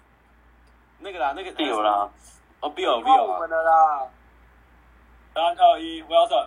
[1.00, 2.08] 那个啦，那个必有啦。
[2.60, 4.02] 哦，Bill 换 Bill 啊我们，的啦。
[5.34, 6.46] 三二一，Wilson，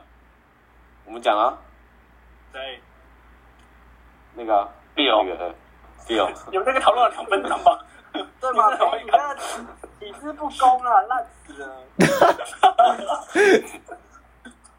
[1.06, 1.58] 我们讲啊，
[2.52, 2.82] 谁？
[4.36, 5.54] 那个啊必有那个呃
[6.06, 7.80] Bill， 你们那个讨论了两分钟吧？
[8.12, 8.70] 对吧？
[8.78, 11.78] 你们你那个体制不公啊，烂死了。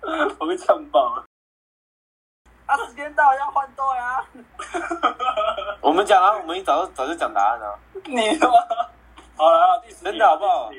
[0.40, 1.24] 我被呛爆了。
[2.66, 4.26] 啊，时间到要换队啊！
[5.80, 7.78] 我们讲啊，我们一早就早就讲答案了。
[8.04, 8.54] 你他妈！
[9.36, 10.72] 好了啊，第十题真的好不好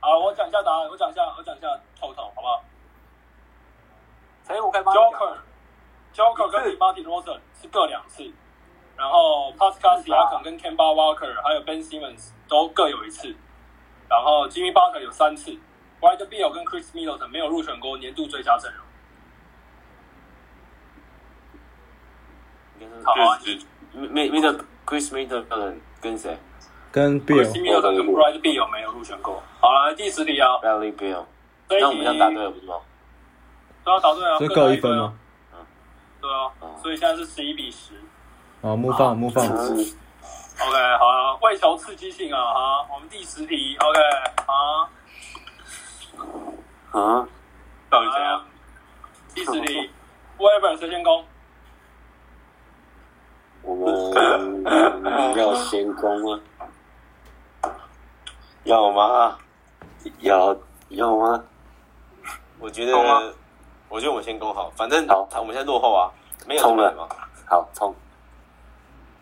[0.00, 1.68] 好，我讲一下答案，我讲一下，我讲一下
[2.00, 2.64] 透透，好不好
[4.46, 8.32] 谁我可以？Joker，Joker 跟 Martin Rosen 是各两次，
[8.96, 13.36] 然后 Pascal Siakam 跟 Kemba Walker 还有 Ben Simmons 都各有一次，
[14.14, 15.50] 然后 Jimmy Butler 有三次
[16.00, 18.84] ，Brad Beal 跟 Chris Middleton 没有入选过年度最佳阵容。
[23.04, 23.60] 好啊就是
[23.92, 24.54] 没没的
[24.86, 26.38] Chris Middleton 跟谁
[26.92, 29.42] 跟 Chris Bill，Middleton 跟 Brad Beal 没有入选过。
[29.60, 31.24] 好了，第十题啊，？Bradley Bill，
[31.68, 32.76] 那我们题这样答对了不是吗？
[33.84, 35.14] 都要答对啊，这各各一分吗
[35.50, 35.66] 打一分啊？？
[36.20, 37.94] 对啊，所以现在是十一比十。
[38.62, 39.44] 好，木放木放。
[40.56, 44.00] OK，好啊，为求刺激性啊，哈，我们第十题，OK，
[44.46, 44.88] 好，
[47.00, 47.28] 啊，
[47.90, 48.22] 到底谁啊？
[48.22, 48.44] 来啊，
[49.34, 49.90] 第十题
[50.38, 51.24] ，Weber 谁先攻？
[53.62, 56.40] 我们要先攻吗？
[58.62, 59.38] 要吗？
[60.20, 60.56] 要
[60.90, 61.44] 要吗？
[62.60, 62.96] 我觉得，
[63.88, 66.10] 我觉得我先攻好，反正好我们现在落后啊，
[66.46, 67.08] 没有冲了。
[67.46, 67.94] 好，冲！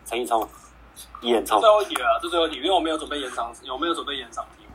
[0.04, 0.46] 陈毅冲，
[1.20, 1.68] 一眼冲最。
[1.70, 4.72] 后一题了，这最后一题，因为我没有准备延长，有没有准备延长题目？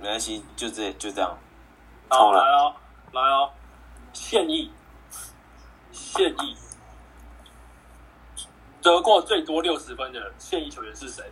[0.00, 1.36] 没关系，就这就这样。
[2.08, 2.74] 好，来哦，
[3.12, 3.50] 来哦，
[4.12, 4.70] 现役，
[5.90, 6.56] 现役，
[8.82, 11.24] 得过最多六十分的现役球员是谁？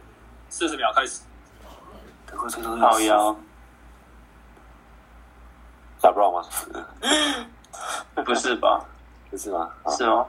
[0.49, 1.23] 四十秒开始。
[2.27, 3.37] 得过最多靠腰，
[6.01, 6.43] 打不到吗？
[8.25, 8.85] 不是吧？
[9.31, 9.71] 不是吗？
[9.89, 10.27] 是吗？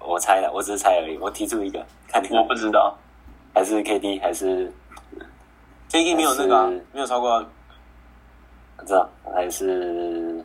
[0.00, 1.18] 我猜的，我只是猜而已。
[1.18, 2.96] 我提出一个，看你我不知道。
[3.58, 4.72] 还是 KD 还是
[5.90, 7.44] KD 没有那个、啊，没有超过
[8.86, 10.44] 知道还是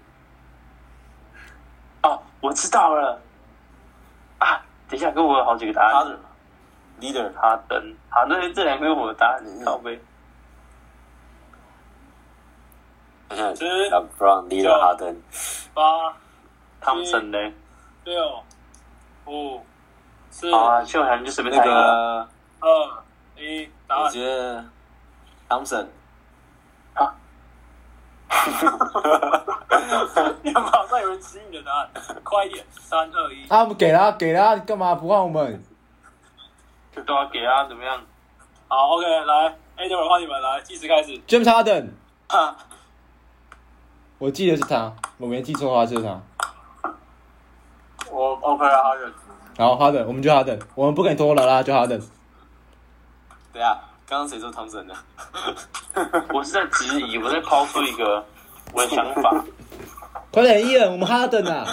[2.02, 3.22] 哦，我知道了。
[4.40, 4.60] 啊，
[4.90, 6.18] 等一下，给我有好几个答案。
[7.00, 7.32] leader。
[7.36, 10.02] 哈登，好，那这两个是我的答案，靠背。
[13.30, 15.16] 好像十 LeBron、l e a d e r 哈登，
[15.76, 16.18] 八、
[16.82, 17.38] 汤森呢？
[18.06, 18.44] 六、
[19.28, 19.64] 五、
[20.32, 21.76] 四、好啊，秀涵就随便那猜一个。
[21.76, 22.30] 个，
[22.62, 23.03] 二、
[23.44, 24.12] 一，答我案。
[24.12, 24.66] 觉得
[25.50, 25.86] Thompson
[30.42, 31.90] 你们马上有人指你的答案，
[32.24, 33.48] 快一点，三二一。
[33.48, 35.64] 啊，我们给了给他，干嘛不换我们？
[37.06, 38.02] 都要给啊，怎么样？
[38.68, 41.12] 好，OK，来，A 队换你们来，计时开始。
[41.28, 41.90] James Harden，
[42.28, 42.56] 哈，
[44.18, 46.22] 我记得是他，我没记错的话就是他。
[48.12, 49.12] 我 OK 啊，好的。
[49.58, 52.02] 然后 Harden，我们就 Harden，我们不敢拖了啦，就 Harden。
[53.54, 54.96] 对啊，刚刚谁说汤神的？
[56.34, 58.26] 我是在质疑，我在抛出一个
[58.74, 59.46] 我的想法。
[60.32, 61.64] 快点，伊恩，我们 Harden 啊！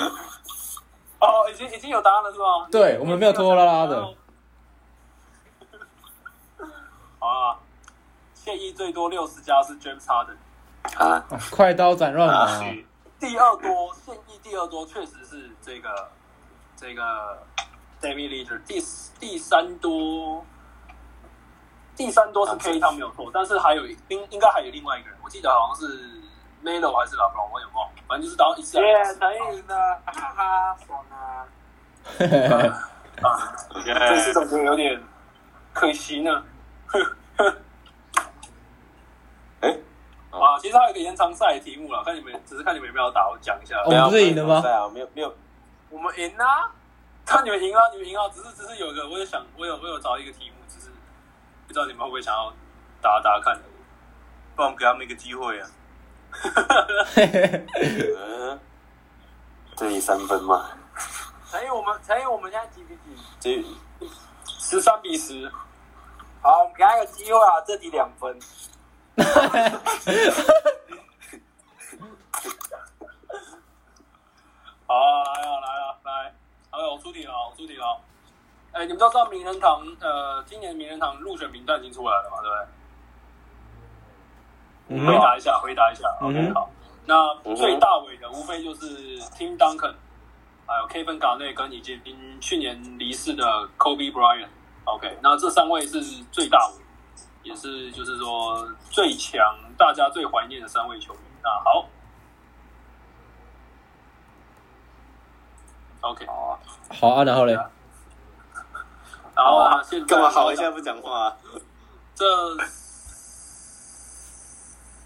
[1.20, 2.68] 哦，已经已经有答案了是吗？
[2.70, 4.03] 对，我们没有拖拖拉拉的。
[7.18, 7.57] 好啊，
[8.35, 10.37] 现役最多六十加是 James Harden，
[10.99, 12.61] 啊，啊快刀斩乱麻。
[12.61, 12.87] 去
[13.18, 16.11] 第二多现役第二多确实是这个
[16.76, 17.03] 这个
[18.01, 18.83] David Leader，第
[19.18, 20.45] 第三多
[21.97, 25.86] 第三多是 K 他没有错，但是还有应应该还有另外一个人，我记得好像是
[26.64, 29.74] Melo 还是 LeBron，我也忘了，反正就是当一次耶，陈颖的，
[30.07, 31.45] 哈哈，爽啊！
[33.22, 35.03] 啊，这次总觉得有点
[35.74, 36.43] 可惜呢。
[39.61, 39.68] 哎，
[40.30, 43.76] 啊，其实还有一个延长赛的题目啦，看你们只是看你们有没有打，我讲一下。
[43.84, 45.34] 我们不是赢了吗啊，没有没有，
[45.91, 46.72] 我们赢啊！
[47.26, 48.28] 看你们赢啊，你们赢啊！
[48.34, 50.57] 只是只是有一个，我有想，我有我有找一个题目，
[51.71, 52.53] 不知道你们会不会想要
[53.01, 53.57] 打打看。
[54.57, 55.71] 不然我们给他们一个机会啊。
[58.18, 58.61] 嗯，
[59.79, 60.68] 这里三分嘛，
[61.49, 63.16] 陈颖，我们陈颖，我们现在几比几？
[63.39, 63.62] 这
[64.45, 65.49] 十三比十，
[66.43, 68.37] 好，我们给他一个机会啊，这题两分。
[74.89, 76.35] 好啊，来啊，来啊，来！
[76.71, 78.01] 好，我出题了，我出题了。
[78.73, 82.66] 哎，你们都知道名人堂，呃，今年名人堂入选名单已经出来了嘛，对不对？
[84.93, 86.09] 嗯回答一下，回答一下。
[86.21, 86.71] 嗯 OK，好。
[87.07, 89.95] 那最大尾的无非就是 Tim Duncan，
[90.66, 92.01] 还有 Kevin Garnett 跟已经
[92.41, 93.45] 去年离世的
[93.79, 94.49] Kobe Bryant。
[94.85, 96.01] OK，那这三位是
[96.31, 96.75] 最大尾，
[97.43, 99.41] 也是就是说最强，
[99.77, 101.23] 大家最怀念的三位球员。
[101.43, 101.87] 那好
[106.03, 106.59] ，OK，好啊。
[107.01, 107.57] 好啊，然后嘞，
[109.41, 111.36] 然后呢，现在干嘛好一下不讲话啊？
[112.14, 112.26] 这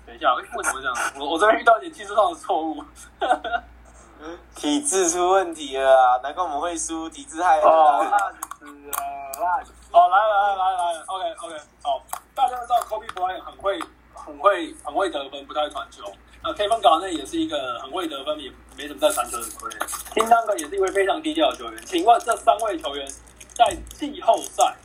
[0.05, 0.95] 等一下，为什么这样？
[1.20, 2.82] 我我这边遇到一点技术上的错误。
[4.57, 6.18] 体质出问题了啊！
[6.22, 8.11] 难怪我们会输，体质害的哦啊。
[8.11, 8.93] 烂死了，
[9.41, 9.76] 烂死了！
[9.93, 12.03] 哦，来来来来来，OK OK，好，
[12.35, 13.78] 大家都知道 Kobe Bryant 很会
[14.14, 16.11] 很会很会得分，不太传球。
[16.43, 19.78] 那 Kevin Garnett 也是一个很会得分，也没怎么在传球的球员。
[20.14, 21.87] Tim Duncan 也是一位非常低调的球员。
[21.87, 23.07] 请问这三位球员
[23.55, 24.77] 在季后赛，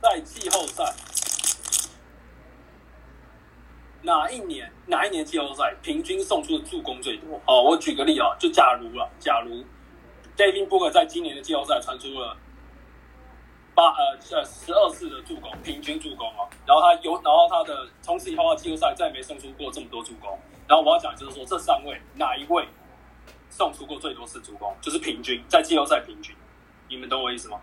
[0.00, 0.94] 在季后赛
[4.02, 7.40] 哪一年哪一年季后赛平均送出的助攻最多？
[7.46, 9.64] 哦，我举个例啊，就假如啊，假如
[10.36, 12.36] David Booker 在今年的季后赛传出了
[13.74, 16.48] 八呃呃十二次的助攻，平均助攻哦。
[16.64, 20.38] 然后他有，然后他的从此以后他季后赛再没送出过这么多助攻。
[20.68, 22.68] 然后我要讲就是说，这三位哪一位
[23.50, 24.72] 送出过最多次助攻？
[24.80, 26.36] 就是平均在季后赛平均，
[26.88, 27.58] 你们懂我意思吗？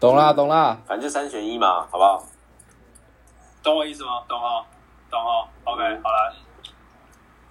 [0.00, 2.24] 懂啦懂啦，反正就三选一嘛，好不好？
[3.62, 4.22] 懂我意思吗？
[4.28, 4.66] 懂哈，
[5.10, 5.48] 懂哈。
[5.64, 6.32] OK，好啦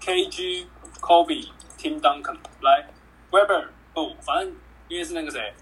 [0.01, 0.67] ，KG、
[0.99, 2.85] Kobe、Tim Duncan 来
[3.31, 4.55] ，Weber 不，反正
[4.87, 5.53] 因为是那个谁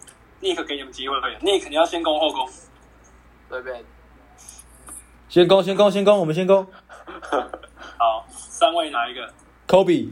[0.42, 2.50] ，Nick 给你们机会，Nick 你要先攻后攻。
[3.50, 3.86] 随便。
[5.30, 6.68] 先攻先攻先攻，我们先攻。
[7.98, 9.34] 好，三位哪一个
[9.68, 10.12] ？Kobe，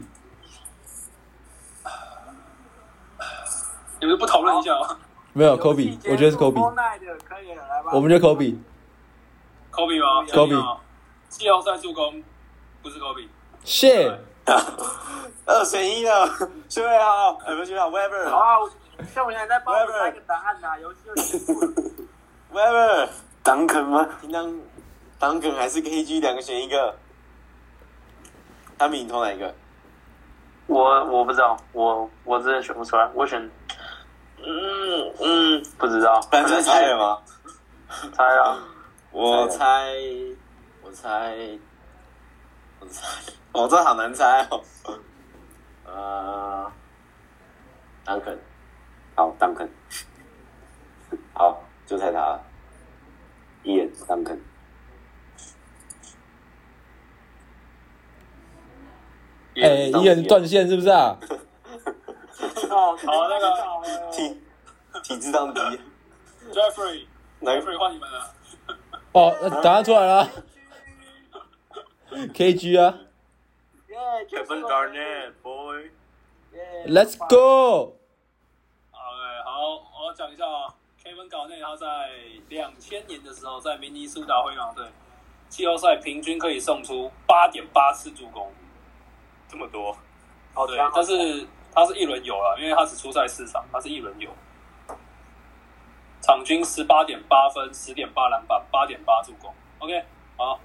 [4.00, 4.98] 你们不讨论一下吗
[5.40, 7.92] 没有 Kobe，我觉得是 Kobe，的可以，来吧。
[7.94, 8.58] 我们就 Kobe。
[9.72, 10.78] ？Kobe 吗 Kobe
[11.30, 12.22] 季后赛助攻
[12.82, 14.18] 不是 Kobe，Shit，
[15.46, 16.28] 二选一了，
[16.68, 18.70] 学会好，有没有学好好啊，我
[19.14, 23.08] 像我现在在帮我猜个答案呐，游戏就结束了。
[23.42, 24.06] 当肯吗？
[24.20, 24.60] 听当
[25.18, 26.94] 当梗还是 KG 两个选一个，
[28.76, 29.54] 他们你投哪一个？
[30.66, 33.50] 我我不知道，我我真的选不出来，我选，
[34.42, 37.18] 嗯嗯，不知道，反正猜了吗？
[38.12, 38.58] 猜啊，
[39.10, 39.92] 我猜，
[40.82, 41.58] 我猜，
[42.80, 43.06] 我猜，
[43.52, 44.62] 哦，这好难猜哦。
[45.84, 46.72] 呃，
[48.04, 48.38] 当肯，
[49.16, 49.68] 好，当肯。
[51.34, 52.40] 好，就猜他了。
[53.64, 54.40] 一眼当肯。
[59.56, 61.18] 哎，伊人断线是不是啊？
[62.70, 64.40] 哦，好那个体
[65.02, 65.60] 体质当低
[66.52, 67.06] ，Jeffrey，Jeffrey
[67.40, 67.78] 哪个？
[67.78, 68.34] 换你们了。
[69.12, 70.30] 哦，那答案出来了，
[72.34, 72.98] KG 啊。
[73.88, 73.96] 耶
[74.28, 75.90] Kevin Garnett boy，
[76.52, 77.96] 耶，Let's go。
[78.92, 80.72] OK，好，我要讲一下啊
[81.02, 81.86] ，Kevin 搞内他在
[82.48, 84.86] 两千年的时候，在明尼苏达灰狼队
[85.48, 88.52] 季后赛平均可以送出八点八次助攻，
[89.48, 89.96] 这么多，
[90.54, 94.30] 对好强，，但是他是一轮游了，因为他只出赛四场，他是一轮游，
[96.20, 99.54] 场均十八点八分，十点八篮板，八点八助攻。
[99.78, 100.04] OK，
[100.36, 100.58] 好，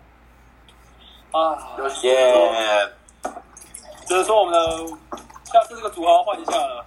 [1.32, 2.12] 啊，有谢。
[4.06, 4.88] 只能说我们的
[5.46, 6.86] 下次这个组合要换一下了，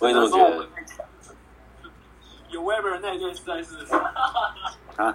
[0.00, 0.66] 我也这么觉得。
[2.48, 3.94] 有 Weber 那一队实在是，
[4.96, 5.14] 啊，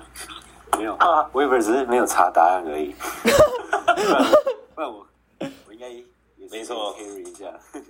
[0.78, 2.95] 没有，Weber 只是没有查答案而已。
[3.24, 3.30] 不
[4.14, 4.32] 然
[4.76, 5.06] 不然我
[5.68, 5.89] 我应该
[6.52, 7.46] 也没错 carry 一下。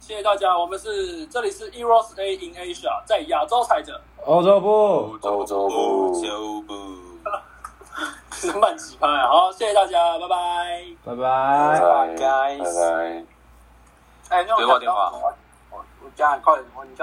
[0.00, 6.74] 谢谢大家，我们是这里是 Eros A in Asia，在亚洲踩着，欧洲部，欧洲部洲部，
[8.32, 10.84] 是 慢几拍啊，好，谢谢大家，拜拜。
[11.04, 11.80] 拜拜拜。
[11.80, 13.24] 拜拜拜。
[14.28, 15.10] 哎，那我不要挂电话
[15.70, 17.02] 我我讲快点，我你叫